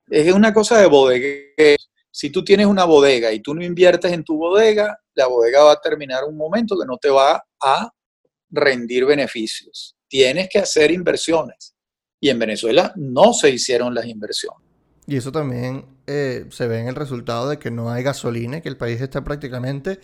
Es 0.08 0.32
una 0.32 0.52
cosa 0.52 0.80
de 0.80 0.86
bodega. 0.86 1.76
Si 2.10 2.30
tú 2.30 2.42
tienes 2.42 2.66
una 2.66 2.84
bodega 2.84 3.32
y 3.32 3.40
tú 3.40 3.54
no 3.54 3.62
inviertes 3.62 4.12
en 4.12 4.24
tu 4.24 4.36
bodega, 4.36 4.98
la 5.14 5.26
bodega 5.26 5.62
va 5.62 5.72
a 5.72 5.80
terminar 5.80 6.24
un 6.24 6.36
momento 6.36 6.76
que 6.78 6.86
no 6.86 6.96
te 6.96 7.10
va 7.10 7.44
a 7.62 7.90
rendir 8.50 9.04
beneficios. 9.04 9.94
Tienes 10.08 10.48
que 10.48 10.58
hacer 10.58 10.90
inversiones. 10.90 11.74
Y 12.18 12.28
en 12.30 12.38
Venezuela 12.38 12.92
no 12.96 13.32
se 13.32 13.50
hicieron 13.50 13.94
las 13.94 14.06
inversiones. 14.06 14.69
Y 15.10 15.16
eso 15.16 15.32
también 15.32 15.86
eh, 16.06 16.46
se 16.50 16.68
ve 16.68 16.78
en 16.78 16.86
el 16.86 16.94
resultado 16.94 17.48
de 17.48 17.58
que 17.58 17.72
no 17.72 17.90
hay 17.90 18.04
gasolina 18.04 18.58
y 18.58 18.60
que 18.60 18.68
el 18.68 18.76
país 18.76 19.00
está 19.00 19.24
prácticamente 19.24 19.98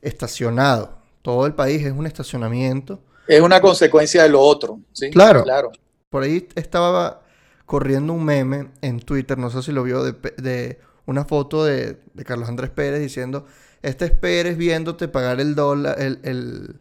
estacionado. 0.00 0.96
Todo 1.20 1.44
el 1.44 1.52
país 1.52 1.84
es 1.84 1.92
un 1.92 2.06
estacionamiento. 2.06 2.98
Es 3.28 3.42
una 3.42 3.60
consecuencia 3.60 4.22
de 4.22 4.30
lo 4.30 4.40
otro, 4.40 4.80
¿sí? 4.94 5.10
Claro. 5.10 5.42
claro. 5.42 5.72
Por 6.08 6.22
ahí 6.22 6.48
estaba 6.54 7.20
corriendo 7.66 8.14
un 8.14 8.24
meme 8.24 8.70
en 8.80 9.00
Twitter, 9.00 9.36
no 9.36 9.50
sé 9.50 9.62
si 9.62 9.72
lo 9.72 9.82
vio, 9.82 10.02
de, 10.02 10.78
una 11.04 11.26
foto 11.26 11.62
de, 11.62 11.98
Carlos 12.24 12.48
Andrés 12.48 12.70
Pérez 12.70 13.00
diciendo, 13.00 13.44
este 13.82 14.06
es 14.06 14.12
Pérez 14.12 14.56
viéndote 14.56 15.06
pagar 15.06 15.38
el 15.38 15.54
dólar, 15.54 16.00
el, 16.00 16.80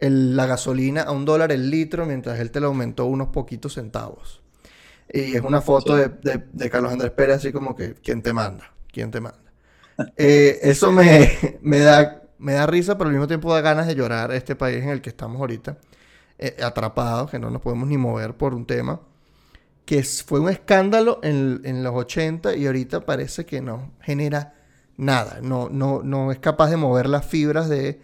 la 0.00 0.46
gasolina 0.46 1.02
a 1.02 1.12
un 1.12 1.24
dólar 1.24 1.52
el 1.52 1.70
litro 1.70 2.04
mientras 2.04 2.40
él 2.40 2.50
te 2.50 2.58
lo 2.58 2.66
aumentó 2.66 3.06
unos 3.06 3.28
poquitos 3.28 3.74
centavos. 3.74 4.42
Y 5.12 5.36
es 5.36 5.42
una 5.42 5.60
foto 5.60 5.96
de, 5.96 6.70
Carlos 6.70 6.92
Andrés 6.92 7.12
Pérez, 7.12 7.36
así 7.36 7.52
como 7.52 7.74
que, 7.76 7.94
¿quién 7.94 8.22
te 8.22 8.32
manda? 8.32 8.72
¿Quién 8.92 9.10
te 9.10 9.20
manda? 9.20 9.40
Eh, 10.18 10.58
eso 10.60 10.92
me, 10.92 11.58
me, 11.62 11.78
da, 11.78 12.22
me 12.36 12.52
da 12.52 12.66
risa, 12.66 12.98
pero 12.98 13.08
al 13.08 13.14
mismo 13.14 13.26
tiempo 13.26 13.50
da 13.54 13.62
ganas 13.62 13.86
de 13.86 13.94
llorar 13.94 14.30
este 14.32 14.54
país 14.54 14.82
en 14.82 14.90
el 14.90 15.00
que 15.00 15.08
estamos 15.08 15.40
ahorita, 15.40 15.78
eh, 16.38 16.56
atrapados, 16.62 17.30
que 17.30 17.38
no 17.38 17.48
nos 17.48 17.62
podemos 17.62 17.88
ni 17.88 17.96
mover 17.96 18.34
por 18.34 18.52
un 18.54 18.66
tema, 18.66 19.00
que 19.86 20.02
fue 20.02 20.40
un 20.40 20.50
escándalo 20.50 21.20
en, 21.22 21.62
en, 21.64 21.82
los 21.82 21.94
80 21.94 22.56
y 22.56 22.66
ahorita 22.66 23.06
parece 23.06 23.46
que 23.46 23.62
no 23.62 23.92
genera 24.02 24.54
nada, 24.98 25.38
no, 25.40 25.70
no, 25.70 26.02
no 26.02 26.30
es 26.30 26.40
capaz 26.40 26.68
de 26.68 26.76
mover 26.76 27.08
las 27.08 27.24
fibras 27.24 27.70
de 27.70 27.98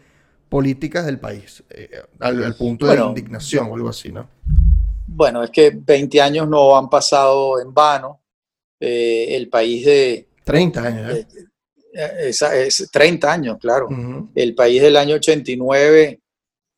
políticas 0.48 1.04
del 1.06 1.18
país, 1.18 1.62
eh, 1.70 1.90
al, 2.20 2.54
punto 2.56 2.86
de 2.86 2.96
indignación 2.98 3.70
o 3.70 3.74
algo 3.74 3.88
así, 3.88 4.12
¿no? 4.12 4.28
Bueno, 5.14 5.42
es 5.42 5.50
que 5.50 5.70
20 5.70 6.20
años 6.20 6.48
no 6.48 6.76
han 6.76 6.88
pasado 6.88 7.60
en 7.60 7.72
vano. 7.72 8.20
Eh, 8.80 9.36
el 9.36 9.48
país 9.48 9.84
de... 9.84 10.28
30 10.44 10.82
años. 10.82 11.14
¿eh? 11.14 11.26
es, 11.92 12.88
30 12.90 13.32
años, 13.32 13.58
claro. 13.60 13.88
El 14.34 14.54
país 14.54 14.82
del 14.82 14.96
año 14.96 15.16
89, 15.16 16.20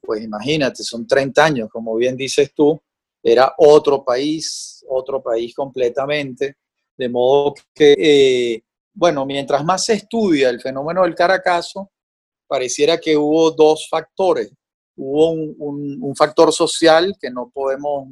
pues 0.01 0.23
imagínate, 0.23 0.83
son 0.83 1.07
30 1.07 1.45
años, 1.45 1.69
como 1.71 1.97
bien 1.97 2.17
dices 2.17 2.53
tú, 2.55 2.81
era 3.23 3.55
otro 3.57 4.05
país, 4.05 4.85
otro 4.89 5.23
país 5.23 5.55
completamente. 5.55 6.57
De 6.97 7.09
modo 7.09 7.55
que, 7.75 7.95
eh, 7.99 8.63
bueno, 8.93 9.25
mientras 9.25 9.65
más 9.65 9.87
se 9.87 9.95
estudia 9.95 10.51
el 10.51 10.61
fenómeno 10.61 11.03
del 11.03 11.15
Caracazo, 11.15 11.91
pareciera 12.47 12.99
que 12.99 13.17
hubo 13.17 13.51
dos 13.51 13.89
factores 13.89 14.53
hubo 14.97 15.31
un, 15.31 16.15
factor 16.17 16.53
social 16.53 17.17
que 17.21 17.31
no 17.31 17.51
podemos 17.53 18.09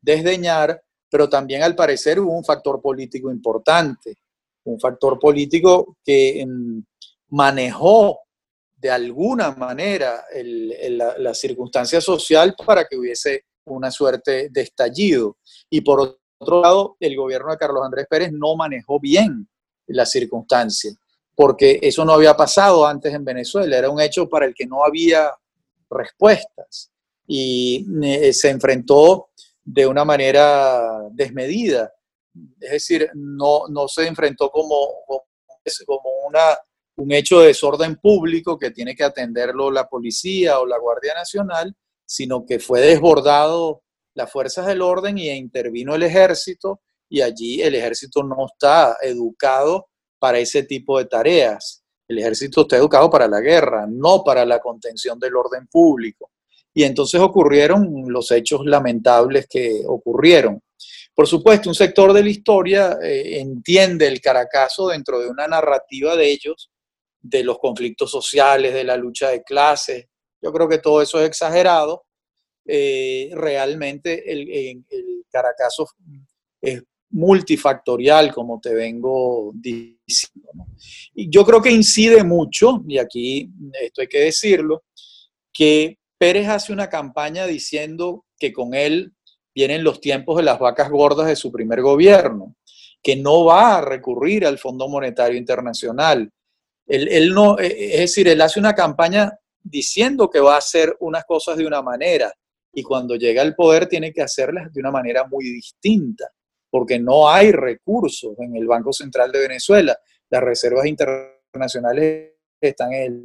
desdeñar, 0.00 0.82
pero 1.10 1.28
también 1.28 1.62
al 1.62 1.74
parecer 1.74 2.18
hubo 2.20 2.32
un 2.32 2.44
factor 2.44 2.80
político 2.80 3.30
importante, 3.30 4.16
un 4.64 4.80
factor 4.80 5.18
político 5.18 5.96
que 6.04 6.40
em, 6.40 6.82
manejó 7.28 8.20
de 8.76 8.90
alguna 8.90 9.52
manera 9.52 10.24
la, 11.18 11.34
circunstancia 11.34 12.00
social 12.00 12.54
para 12.66 12.84
que 12.84 12.96
hubiese 12.96 13.44
una 13.64 13.90
suerte 13.90 14.48
de 14.50 14.60
estallido. 14.60 15.38
Y 15.70 15.80
por 15.80 16.18
otro 16.38 16.62
lado, 16.62 16.96
el 17.00 17.16
gobierno 17.16 17.50
de 17.50 17.56
Carlos 17.56 17.82
Andrés 17.84 18.06
Pérez 18.08 18.32
no 18.32 18.54
manejó 18.54 19.00
bien 19.00 19.48
la 19.86 20.04
circunstancia, 20.04 20.92
porque 21.34 21.78
eso 21.82 22.04
no 22.04 22.12
había 22.12 22.36
pasado 22.36 22.86
antes 22.86 23.14
en 23.14 23.24
Venezuela, 23.24 23.76
era 23.76 23.90
un 23.90 24.00
hecho 24.00 24.28
para 24.28 24.46
el 24.46 24.54
que 24.54 24.66
no 24.66 24.84
había 24.84 25.30
respuestas 25.90 26.90
y 27.26 27.86
eh, 28.02 28.32
se 28.32 28.50
enfrentó 28.50 29.30
de 29.64 29.86
una 29.86 30.04
manera 30.04 31.08
desmedida. 31.10 31.92
Es 32.60 32.70
decir, 32.70 33.10
no, 33.14 33.68
no 33.68 33.88
se 33.88 34.06
enfrentó 34.06 34.50
como, 34.50 35.04
como 35.86 36.10
una, 36.26 36.58
un 36.96 37.12
hecho 37.12 37.40
de 37.40 37.48
desorden 37.48 37.96
público 37.96 38.58
que 38.58 38.70
tiene 38.70 38.94
que 38.94 39.04
atenderlo 39.04 39.70
la 39.70 39.88
policía 39.88 40.60
o 40.60 40.66
la 40.66 40.78
Guardia 40.78 41.14
Nacional, 41.14 41.74
sino 42.04 42.44
que 42.46 42.58
fue 42.58 42.80
desbordado 42.80 43.82
las 44.14 44.30
fuerzas 44.30 44.66
del 44.66 44.82
orden 44.82 45.18
y 45.18 45.30
intervino 45.30 45.94
el 45.94 46.02
ejército 46.02 46.80
y 47.08 47.20
allí 47.20 47.62
el 47.62 47.74
ejército 47.74 48.22
no 48.22 48.46
está 48.46 48.96
educado 49.02 49.88
para 50.18 50.38
ese 50.38 50.62
tipo 50.62 50.98
de 50.98 51.06
tareas. 51.06 51.84
El 52.08 52.18
ejército 52.18 52.62
está 52.62 52.76
educado 52.76 53.10
para 53.10 53.26
la 53.26 53.40
guerra, 53.40 53.86
no 53.88 54.22
para 54.22 54.44
la 54.44 54.60
contención 54.60 55.18
del 55.18 55.36
orden 55.36 55.66
público. 55.66 56.30
Y 56.72 56.84
entonces 56.84 57.20
ocurrieron 57.20 58.04
los 58.08 58.30
hechos 58.30 58.60
lamentables 58.64 59.46
que 59.48 59.82
ocurrieron. 59.86 60.60
Por 61.14 61.26
supuesto, 61.26 61.70
un 61.70 61.74
sector 61.74 62.12
de 62.12 62.22
la 62.22 62.28
historia 62.28 62.98
eh, 63.02 63.40
entiende 63.40 64.06
el 64.06 64.20
Caracazo 64.20 64.88
dentro 64.88 65.18
de 65.18 65.28
una 65.28 65.48
narrativa 65.48 66.14
de 66.14 66.30
ellos, 66.30 66.70
de 67.18 67.42
los 67.42 67.58
conflictos 67.58 68.10
sociales, 68.10 68.74
de 68.74 68.84
la 68.84 68.98
lucha 68.98 69.30
de 69.30 69.42
clases. 69.42 70.06
Yo 70.42 70.52
creo 70.52 70.68
que 70.68 70.76
todo 70.76 71.00
eso 71.00 71.18
es 71.18 71.26
exagerado. 71.26 72.04
Eh, 72.66 73.30
realmente 73.32 74.30
el, 74.30 74.50
el, 74.50 75.24
Caracazo 75.30 75.88
es 76.60 76.82
multifactorial, 77.10 78.32
como 78.32 78.60
te 78.60 78.74
vengo 78.74 79.52
diciendo. 79.54 80.66
Y 81.14 81.30
yo 81.30 81.44
creo 81.44 81.62
que 81.62 81.70
incide 81.70 82.24
mucho, 82.24 82.82
y 82.86 82.98
aquí 82.98 83.50
esto 83.80 84.02
hay 84.02 84.08
que 84.08 84.20
decirlo, 84.20 84.84
que 85.52 85.98
Pérez 86.18 86.48
hace 86.48 86.72
una 86.72 86.88
campaña 86.88 87.46
diciendo 87.46 88.24
que 88.38 88.52
con 88.52 88.74
él 88.74 89.12
vienen 89.54 89.84
los 89.84 90.00
tiempos 90.00 90.36
de 90.36 90.42
las 90.42 90.58
vacas 90.58 90.90
gordas 90.90 91.26
de 91.28 91.36
su 91.36 91.50
primer 91.50 91.80
gobierno, 91.80 92.54
que 93.02 93.16
no 93.16 93.44
va 93.44 93.78
a 93.78 93.80
recurrir 93.80 94.44
al 94.46 94.58
Fondo 94.58 94.88
Monetario 94.88 95.38
Internacional. 95.38 96.30
Él, 96.86 97.32
no, 97.32 97.58
eh, 97.58 97.66
eh, 97.66 97.94
es 97.94 98.00
decir, 98.00 98.28
él 98.28 98.40
hace 98.40 98.60
una 98.60 98.74
campaña 98.74 99.32
diciendo 99.62 100.28
que 100.28 100.40
va 100.40 100.54
a 100.54 100.58
hacer 100.58 100.94
unas 101.00 101.24
cosas 101.24 101.56
de 101.56 101.66
una 101.66 101.82
manera 101.82 102.32
y 102.72 102.82
cuando 102.82 103.16
llega 103.16 103.42
al 103.42 103.54
poder 103.54 103.86
tiene 103.86 104.12
que 104.12 104.22
hacerlas 104.22 104.72
de 104.72 104.80
una 104.80 104.90
manera 104.90 105.26
muy 105.26 105.44
distinta, 105.44 106.28
porque 106.76 106.98
no 106.98 107.26
hay 107.26 107.52
recursos 107.52 108.38
en 108.38 108.54
el 108.54 108.66
Banco 108.66 108.92
Central 108.92 109.32
de 109.32 109.38
Venezuela. 109.38 109.98
Las 110.28 110.42
reservas 110.42 110.84
internacionales 110.84 112.32
están 112.60 112.92
en 112.92 113.02
el 113.02 113.24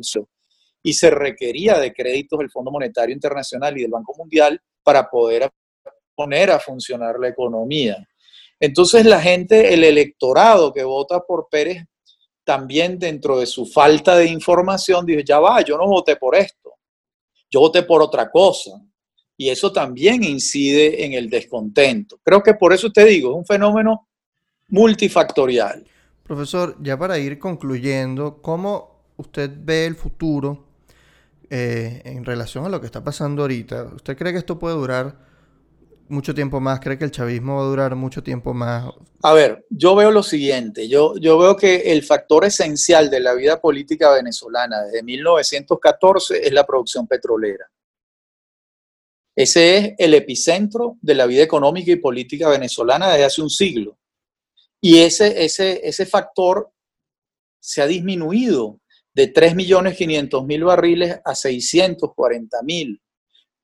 y 0.82 0.94
se 0.94 1.10
requería 1.10 1.78
de 1.78 1.92
créditos 1.92 2.40
del 2.40 2.50
Fondo 2.50 2.72
Monetario 2.72 3.14
Internacional 3.14 3.78
y 3.78 3.82
del 3.82 3.92
Banco 3.92 4.16
Mundial 4.18 4.58
para 4.82 5.10
poder 5.10 5.50
poner 6.16 6.50
a 6.52 6.60
funcionar 6.60 7.20
la 7.20 7.28
economía. 7.28 7.98
Entonces 8.58 9.06
la 9.06 9.20
gente, 9.20 9.74
el 9.74 9.84
electorado 9.84 10.72
que 10.72 10.86
vota 10.86 11.20
por 11.20 11.50
Pérez, 11.52 11.84
también 12.46 12.98
dentro 12.98 13.38
de 13.38 13.48
su 13.48 13.66
falta 13.66 14.16
de 14.16 14.28
información, 14.28 15.06
dice, 15.06 15.26
ya 15.26 15.42
va, 15.42 15.60
yo 15.60 15.78
no 15.78 15.88
voté 15.88 16.16
por 16.16 16.38
esto, 16.38 16.76
yo 17.50 17.60
voté 17.60 17.84
por 17.84 18.02
otra 18.02 18.32
cosa. 18.32 18.72
Y 19.42 19.50
eso 19.50 19.74
también 19.74 20.24
incide 20.24 21.04
en 21.04 21.14
el 21.14 21.28
descontento. 21.28 22.20
Creo 22.24 22.44
que 22.44 22.54
por 22.54 22.74
eso 22.74 22.92
te 22.92 23.04
digo, 23.06 23.32
es 23.32 23.38
un 23.38 23.46
fenómeno 23.48 24.08
multifactorial. 24.68 25.84
Profesor, 26.22 26.78
ya 26.80 26.96
para 26.96 27.18
ir 27.18 27.40
concluyendo, 27.40 28.40
¿cómo 28.40 29.02
usted 29.18 29.50
ve 29.52 29.88
el 29.88 29.96
futuro 29.96 30.64
eh, 31.50 32.04
en 32.06 32.24
relación 32.24 32.66
a 32.66 32.70
lo 32.70 32.80
que 32.80 32.86
está 32.86 33.04
pasando 33.04 33.42
ahorita? 33.42 33.86
¿Usted 33.96 34.16
cree 34.16 34.32
que 34.32 34.38
esto 34.38 34.60
puede 34.60 34.76
durar 34.76 35.18
mucho 36.08 36.36
tiempo 36.36 36.60
más? 36.60 36.80
¿Cree 36.80 37.00
que 37.00 37.06
el 37.06 37.12
chavismo 37.12 37.56
va 37.56 37.64
a 37.64 37.66
durar 37.66 37.96
mucho 37.96 38.22
tiempo 38.22 38.54
más? 38.54 38.94
A 39.24 39.34
ver, 39.34 39.66
yo 39.72 39.96
veo 39.96 40.12
lo 40.12 40.22
siguiente, 40.22 40.88
yo, 40.88 41.16
yo 41.18 41.40
veo 41.40 41.56
que 41.58 41.92
el 41.92 42.04
factor 42.04 42.46
esencial 42.46 43.10
de 43.10 43.22
la 43.22 43.34
vida 43.34 43.60
política 43.60 44.12
venezolana 44.12 44.84
desde 44.84 45.02
1914 45.02 46.46
es 46.46 46.54
la 46.54 46.64
producción 46.64 47.08
petrolera. 47.08 47.66
Ese 49.36 49.78
es 49.78 49.94
el 49.98 50.14
epicentro 50.14 50.98
de 51.02 51.16
la 51.16 51.26
vida 51.26 51.44
económica 51.44 51.92
y 51.92 51.98
política 51.98 52.50
venezolana 52.50 53.10
desde 53.12 53.26
hace 53.26 53.42
un 53.42 53.50
siglo. 53.50 53.98
Y 54.82 55.00
ese, 55.00 55.44
ese, 55.44 55.88
ese 55.88 56.06
factor 56.06 56.72
se 57.60 57.82
ha 57.82 57.88
disminuido 57.88 58.80
de 59.14 59.32
3.500.000 59.34 60.66
barriles 60.66 61.20
a 61.24 61.32
640.000 61.32 63.00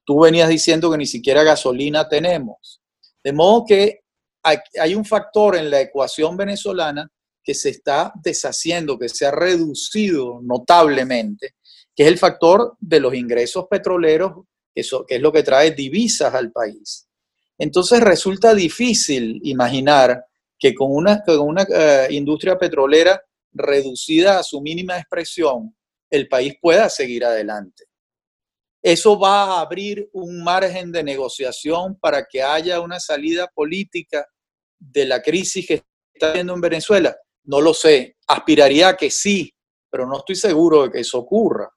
tú 0.07 0.21
venías 0.21 0.47
diciendo 0.47 0.89
que 0.89 0.97
ni 0.97 1.05
siquiera 1.05 1.43
gasolina 1.43 2.07
tenemos. 2.07 2.81
De 3.21 3.33
modo 3.33 3.65
que 3.65 3.99
hay, 4.41 4.95
un 4.95 5.03
factor 5.03 5.57
en 5.57 5.69
la 5.69 5.81
ecuación 5.81 6.37
venezolana 6.37 7.11
que 7.43 7.53
se 7.53 7.71
está 7.71 8.13
deshaciendo, 8.15 8.97
que 8.97 9.09
se 9.09 9.25
ha 9.25 9.31
reducido 9.31 10.39
notablemente, 10.41 11.55
que 11.93 12.03
es 12.03 12.07
el 12.07 12.17
factor 12.17 12.77
de 12.79 13.01
los 13.01 13.13
ingresos 13.13 13.65
petroleros, 13.69 14.45
que, 14.83 14.87
que 15.07 15.15
es 15.15 15.21
lo 15.21 15.31
que 15.31 15.43
trae 15.43 15.71
divisas 15.71 16.33
al 16.33 16.51
país. 16.51 17.07
Entonces 17.57 17.99
resulta 18.01 18.53
difícil 18.53 19.39
imaginar 19.43 20.25
que 20.59 20.73
con 20.73 20.91
una, 20.91 21.23
una 21.39 21.63
eh, 21.63 22.07
industria 22.11 22.57
petrolera 22.57 23.21
reducida 23.51 24.39
a 24.39 24.43
su 24.43 24.61
mínima 24.61 24.97
expresión, 24.97 25.75
el 26.09 26.27
país 26.27 26.55
pueda 26.61 26.89
seguir 26.89 27.25
adelante. 27.25 27.85
Eso 28.81 29.19
va 29.19 29.43
a 29.43 29.61
abrir 29.61 30.09
un 30.13 30.43
margen 30.43 30.91
de 30.91 31.03
negociación 31.03 31.99
para 31.99 32.25
que 32.25 32.41
haya 32.41 32.79
una 32.79 32.99
salida 32.99 33.47
política 33.47 34.27
de 34.77 35.05
la 35.05 35.21
crisis 35.21 35.65
que 35.67 35.83
está 36.13 36.33
viendo 36.33 36.53
en 36.53 36.61
Venezuela. 36.61 37.17
No 37.43 37.59
lo 37.61 37.73
sé, 37.73 38.17
aspiraría 38.27 38.89
a 38.89 38.97
que 38.97 39.09
sí, 39.09 39.53
pero 39.89 40.05
no 40.05 40.19
estoy 40.19 40.35
seguro 40.35 40.83
de 40.83 40.91
que 40.91 40.99
eso 40.99 41.17
ocurra. 41.17 41.69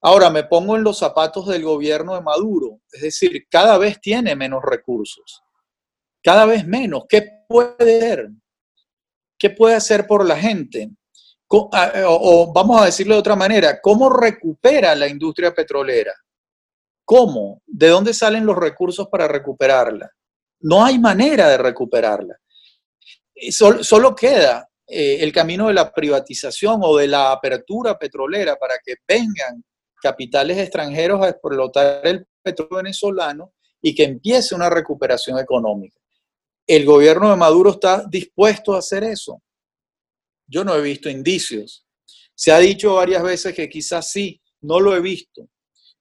Ahora 0.00 0.30
me 0.30 0.44
pongo 0.44 0.76
en 0.76 0.84
los 0.84 0.98
zapatos 0.98 1.46
del 1.48 1.64
gobierno 1.64 2.14
de 2.14 2.20
Maduro, 2.20 2.80
es 2.92 3.02
decir, 3.02 3.46
cada 3.50 3.78
vez 3.78 4.00
tiene 4.00 4.36
menos 4.36 4.62
recursos, 4.62 5.42
cada 6.22 6.46
vez 6.46 6.66
menos. 6.66 7.04
¿Qué 7.08 7.44
puede 7.48 7.98
hacer? 7.98 8.28
¿Qué 9.36 9.50
puede 9.50 9.74
hacer 9.74 10.06
por 10.06 10.26
la 10.26 10.36
gente? 10.36 10.82
Eh, 11.50 12.04
o, 12.06 12.52
vamos 12.52 12.80
a 12.80 12.84
decirlo 12.84 13.14
de 13.14 13.20
otra 13.20 13.36
manera, 13.36 13.80
¿cómo 13.80 14.10
recupera 14.10 14.94
la 14.94 15.08
industria 15.08 15.54
petrolera? 15.54 16.12
¿Cómo? 17.04 17.62
¿De 17.66 17.88
dónde 17.88 18.12
salen 18.12 18.44
los 18.44 18.56
recursos 18.56 19.08
para 19.08 19.26
recuperarla? 19.26 20.10
No 20.60 20.84
hay 20.84 20.98
manera 20.98 21.48
de 21.48 21.56
recuperarla. 21.56 22.36
solo 23.50 24.14
queda 24.14 24.68
eh, 24.86 25.18
el 25.20 25.32
camino 25.32 25.68
de 25.68 25.74
la 25.74 25.90
privatización 25.90 26.80
o 26.82 26.96
de 26.96 27.08
la 27.08 27.32
apertura 27.32 27.98
petrolera 27.98 28.56
para 28.56 28.74
que 28.84 28.96
vengan 29.06 29.64
capitales 30.00 30.58
extranjeros 30.58 31.22
a 31.22 31.30
explotar 31.30 32.06
el 32.06 32.26
petróleo 32.42 32.78
venezolano 32.78 33.52
y 33.80 33.94
que 33.94 34.04
empiece 34.04 34.54
una 34.54 34.70
recuperación 34.70 35.38
económica. 35.38 35.98
El 36.66 36.84
gobierno 36.84 37.30
de 37.30 37.36
Maduro 37.36 37.70
está 37.70 38.04
dispuesto 38.08 38.74
a 38.74 38.78
hacer 38.78 39.04
eso. 39.04 39.42
Yo 40.46 40.64
no 40.64 40.74
he 40.74 40.80
visto 40.82 41.08
indicios. 41.08 41.86
Se 42.34 42.52
ha 42.52 42.58
dicho 42.58 42.94
varias 42.94 43.22
veces 43.22 43.54
que 43.54 43.68
quizás 43.68 44.10
sí, 44.10 44.40
no 44.60 44.80
lo 44.80 44.94
he 44.94 45.00
visto, 45.00 45.48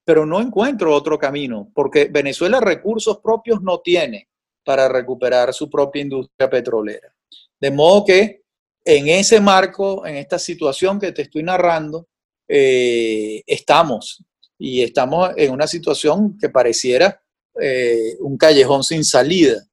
pero 0.04 0.26
no 0.26 0.39
encuentro 0.39 0.93
otro 0.93 1.18
camino, 1.18 1.72
porque 1.74 2.06
Venezuela 2.06 2.60
recursos 2.60 3.20
propios 3.20 3.62
no 3.62 3.80
tiene 3.80 4.30
para 4.64 4.88
recuperar 4.89 5.54
su 5.54 5.70
propia 5.70 6.02
industria 6.02 6.50
petrolera. 6.50 7.14
De 7.60 7.72
modo 7.72 8.06
que 8.06 8.41
en 8.84 9.08
ese 9.08 9.41
marco, 9.41 10.06
en 10.06 10.16
esta 10.16 10.39
situación 10.39 11.00
que 11.00 11.12
te 11.12 11.24
estoy 11.24 11.43
narrando, 11.43 12.08
eh, 12.48 13.43
estamos 13.45 14.24
y 14.58 14.82
estamos 14.82 15.32
en 15.36 15.52
una 15.52 15.68
situación 15.68 16.38
que 16.38 16.50
pareciera 16.50 17.22
eh, 17.60 18.16
un 18.20 18.38
callejón 18.38 18.84
sin 18.84 19.04
salida. 19.04 19.64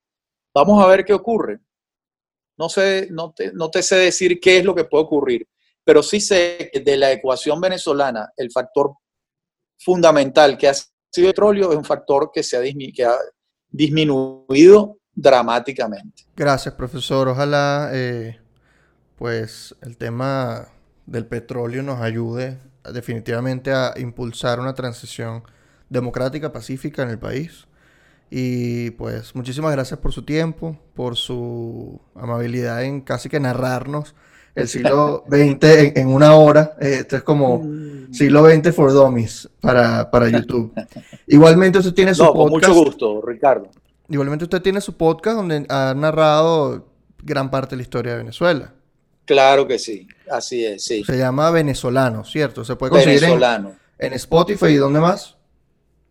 Vamos 0.54 0.82
a 0.82 0.88
ver 0.88 1.04
qué 1.04 1.12
ocurre. 1.12 1.60
No 2.56 2.68
sé, 2.68 3.08
no 3.10 3.32
te, 3.32 3.52
no 3.52 3.70
te 3.70 3.82
sé 3.82 3.96
decir 3.96 4.38
qué 4.40 4.58
es 4.58 4.64
lo 4.64 4.74
que 4.74 4.84
puede 4.84 5.04
ocurrir, 5.04 5.48
pero 5.82 6.02
sí 6.02 6.20
sé 6.20 6.70
que 6.72 6.80
de 6.80 6.96
la 6.96 7.12
ecuación 7.12 7.60
venezolana, 7.60 8.30
el 8.36 8.50
factor 8.50 8.94
fundamental 9.78 10.56
que 10.56 10.68
ha 10.68 10.74
sido 10.74 10.92
el 11.16 11.26
petróleo 11.26 11.72
es 11.72 11.76
un 11.76 11.84
factor 11.84 12.30
que, 12.32 12.42
se 12.42 12.56
ha, 12.56 12.62
que 12.62 13.04
ha 13.04 13.16
disminuido 13.68 14.98
dramáticamente. 15.12 16.24
Gracias, 16.36 16.74
profesor. 16.74 17.28
Ojalá, 17.28 17.90
eh, 17.92 18.38
pues, 19.16 19.74
el 19.82 19.96
tema 19.96 20.68
del 21.06 21.26
petróleo 21.26 21.82
nos 21.82 22.00
ayude 22.00 22.58
definitivamente 22.92 23.72
a 23.72 23.94
impulsar 23.96 24.60
una 24.60 24.74
transición 24.74 25.42
democrática, 25.88 26.52
pacífica 26.52 27.02
en 27.02 27.10
el 27.10 27.18
país. 27.18 27.66
Y 28.30 28.90
pues 28.92 29.34
muchísimas 29.34 29.72
gracias 29.72 30.00
por 30.00 30.12
su 30.12 30.22
tiempo, 30.22 30.78
por 30.94 31.16
su 31.16 32.00
amabilidad 32.14 32.82
en 32.84 33.00
casi 33.00 33.28
que 33.28 33.38
narrarnos 33.38 34.14
el 34.54 34.68
siglo 34.68 35.24
XX 35.28 35.96
en, 35.96 36.08
una 36.08 36.34
hora. 36.34 36.76
esto 36.80 37.16
es 37.16 37.22
como 37.22 37.58
mm. 37.58 38.12
siglo 38.12 38.48
XX 38.48 38.74
for 38.74 38.92
Dummies 38.92 39.48
para, 39.60 40.10
para 40.10 40.28
YouTube. 40.28 40.72
Igualmente 41.26 41.78
usted 41.78 41.94
tiene 41.94 42.14
su 42.14 42.24
podcast. 42.24 42.50
mucho 42.50 42.74
gusto, 42.74 43.22
Ricardo. 43.26 43.70
Igualmente 44.08 44.44
usted 44.44 44.62
tiene 44.62 44.80
su 44.80 44.96
podcast 44.96 45.36
donde 45.36 45.66
ha 45.68 45.94
narrado 45.96 46.86
gran 47.22 47.50
parte 47.50 47.70
de 47.70 47.76
la 47.78 47.82
historia 47.82 48.12
de 48.12 48.18
Venezuela. 48.18 48.74
Claro 49.24 49.66
que 49.66 49.78
sí, 49.78 50.06
así 50.30 50.64
es, 50.64 50.84
sí. 50.84 51.04
Se 51.04 51.18
llama 51.18 51.50
Venezolano, 51.50 52.24
¿cierto? 52.24 52.64
Se 52.64 52.76
puede 52.76 52.90
conseguir 52.90 53.20
Venezolano. 53.20 53.76
En, 53.98 54.08
en 54.08 54.12
Spotify 54.14 54.66
y 54.66 54.76
dónde 54.76 55.00
más? 55.00 55.36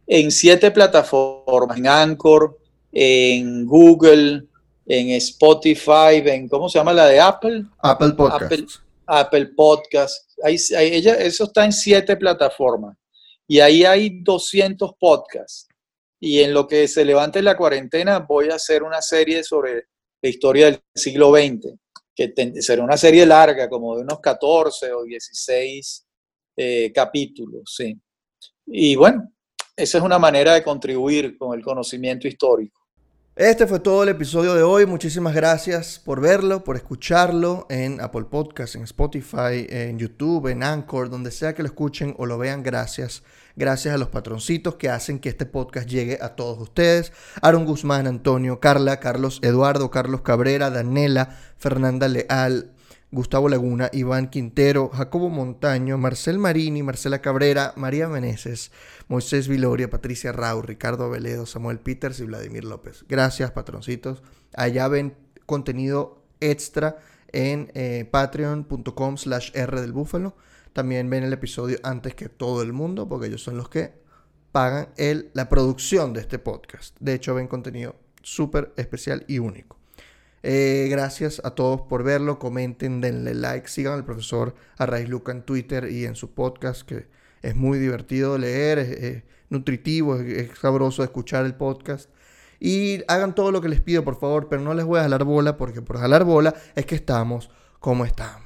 en 0.08 0.32
siete 0.32 0.72
plataformas, 0.72 1.78
en 1.78 1.88
Anchor, 1.88 2.60
en 2.92 3.66
Google, 3.66 4.46
en 4.86 5.10
Spotify, 5.12 6.22
en 6.26 6.48
¿cómo 6.50 6.70
se 6.70 6.80
llama 6.80 6.94
la 6.94 7.08
de 7.08 7.20
Apple? 7.20 7.66
Apple 7.80 8.14
Podcasts. 8.14 8.82
Apple 9.06 9.48
Podcast. 9.56 10.30
Ahí, 10.44 10.58
ella, 10.78 11.16
eso 11.16 11.46
está 11.46 11.66
en 11.66 11.74
siete 11.74 12.16
plataformas. 12.16 12.98
Y 13.48 13.60
ahí 13.60 13.86
hay 13.86 14.22
200 14.22 14.94
podcasts. 15.00 15.68
Y 16.20 16.40
en 16.40 16.54
lo 16.54 16.68
que 16.68 16.88
se 16.88 17.04
levante 17.04 17.42
la 17.42 17.58
cuarentena 17.58 18.20
voy 18.20 18.50
a 18.50 18.56
hacer 18.56 18.84
una 18.84 19.02
serie 19.02 19.44
sobre 19.44 19.88
la 20.22 20.30
historia 20.30 20.68
del 20.68 20.80
siglo 20.96 21.32
XX, 21.32 21.74
que 22.16 22.34
será 22.62 22.84
una 22.84 22.98
serie 22.98 23.26
larga, 23.26 23.70
como 23.70 23.96
de 23.96 24.04
unos 24.04 24.20
14 24.20 24.94
o 24.94 25.04
16 25.04 26.08
eh, 26.56 26.92
capítulos, 26.94 27.74
sí. 27.76 28.00
Y 28.68 28.96
bueno, 28.96 29.32
esa 29.76 29.98
es 29.98 30.04
una 30.04 30.20
manera 30.20 30.54
de 30.54 30.64
contribuir 30.64 31.38
con 31.38 31.58
el 31.58 31.64
conocimiento 31.64 32.28
histórico. 32.28 32.83
Este 33.36 33.66
fue 33.66 33.80
todo 33.80 34.04
el 34.04 34.10
episodio 34.10 34.54
de 34.54 34.62
hoy. 34.62 34.86
Muchísimas 34.86 35.34
gracias 35.34 35.98
por 35.98 36.22
verlo, 36.22 36.64
por 36.64 36.76
escucharlo 36.76 37.66
en 37.68 38.00
Apple 38.00 38.26
Podcasts, 38.30 38.76
en 38.76 38.84
Spotify, 38.84 39.66
en 39.70 39.98
YouTube, 39.98 40.50
en 40.50 40.62
Anchor, 40.62 41.10
donde 41.10 41.32
sea 41.32 41.56
que 41.56 41.64
lo 41.64 41.68
escuchen 41.68 42.14
o 42.20 42.28
lo 42.28 42.38
vean. 42.38 42.62
Gracias. 42.62 43.24
Gracias 43.56 43.96
a 43.96 43.98
los 43.98 44.10
patroncitos 44.10 44.76
que 44.76 44.90
hacen 44.92 45.18
que 45.18 45.30
este 45.30 45.48
podcast 45.48 45.90
llegue 45.90 46.20
a 46.22 46.36
todos 46.36 46.60
ustedes. 46.60 47.12
Aaron 47.42 47.66
Guzmán, 47.66 48.06
Antonio, 48.06 48.60
Carla, 48.60 49.00
Carlos 49.00 49.40
Eduardo, 49.42 49.90
Carlos 49.90 50.22
Cabrera, 50.22 50.70
Danela, 50.70 51.36
Fernanda 51.58 52.08
Leal, 52.08 52.70
Gustavo 53.14 53.48
Laguna, 53.48 53.92
Iván 53.94 54.32
Quintero, 54.32 54.90
Jacobo 54.90 55.30
Montaño, 55.30 56.00
Marcel 56.00 56.40
Marini, 56.40 56.82
Marcela 56.82 57.22
Cabrera, 57.22 57.72
María 57.76 58.08
Meneses, 58.08 58.72
Moisés 59.08 59.48
Viloria, 59.48 59.88
Patricia 59.88 60.32
Rau, 60.32 60.64
Ricardo 60.64 61.12
Veledo, 61.12 61.46
Samuel 61.46 61.80
Peters 61.80 62.20
y 62.20 62.24
Vladimir 62.24 62.64
López. 62.64 63.06
Gracias, 63.08 63.52
patroncitos. 63.52 64.24
Allá 64.56 64.88
ven 64.88 65.16
contenido 65.46 66.24
extra 66.40 66.98
en 67.32 67.70
eh, 67.76 68.10
patreon.com 68.10 69.18
slash 69.18 69.52
R 69.54 69.80
del 69.80 69.94
Búfalo. 69.94 70.36
También 70.74 71.08
ven 71.08 71.24
el 71.24 71.34
episodio 71.34 71.78
antes 71.84 72.16
que 72.16 72.30
todo 72.30 72.64
el 72.64 72.74
mundo, 72.74 73.08
porque 73.08 73.28
ellos 73.28 73.44
son 73.44 73.58
los 73.58 73.70
que 73.70 73.94
pagan 74.52 74.90
la 75.34 75.50
producción 75.50 76.14
de 76.14 76.22
este 76.22 76.40
podcast. 76.40 76.98
De 77.00 77.14
hecho, 77.14 77.36
ven 77.36 77.48
contenido 77.48 77.96
súper 78.24 78.74
especial 78.76 79.24
y 79.28 79.38
único. 79.38 79.83
Eh, 80.44 80.88
gracias 80.92 81.42
a 81.46 81.52
todos 81.52 81.82
por 81.82 82.04
verlo. 82.04 82.38
Comenten, 82.38 83.00
denle 83.02 83.34
like, 83.34 83.68
sigan 83.70 83.94
al 83.94 84.06
profesor 84.06 84.54
Arraiz 84.78 85.08
Luca 85.08 85.32
en 85.32 85.44
Twitter 85.44 85.90
y 85.90 86.06
en 86.06 86.16
su 86.16 86.34
podcast, 86.34 86.84
que 86.84 87.08
es 87.42 87.56
muy 87.56 87.80
divertido 87.80 88.34
de 88.34 88.40
leer, 88.40 88.80
es, 88.80 89.24
nutritivo, 89.50 90.18
es, 90.18 90.50
es, 90.52 90.60
sabroso 90.60 91.04
escuchar 91.04 91.46
el 91.46 91.56
podcast. 91.56 92.10
Y 92.60 93.04
hagan 93.08 93.36
todo 93.36 93.52
lo 93.52 93.62
que 93.62 93.70
les 93.70 93.82
pido, 93.82 94.04
por 94.04 94.20
favor, 94.20 94.50
pero 94.50 94.62
no 94.62 94.74
les 94.74 94.86
voy 94.86 95.00
a 95.00 95.04
jalar 95.04 95.24
bola, 95.24 95.58
porque 95.58 95.82
por 95.82 95.98
jalar 95.98 96.24
bola 96.26 96.54
es 96.76 96.86
que 96.86 96.96
estamos 96.96 97.50
como 97.80 98.06
estamos. 98.06 98.43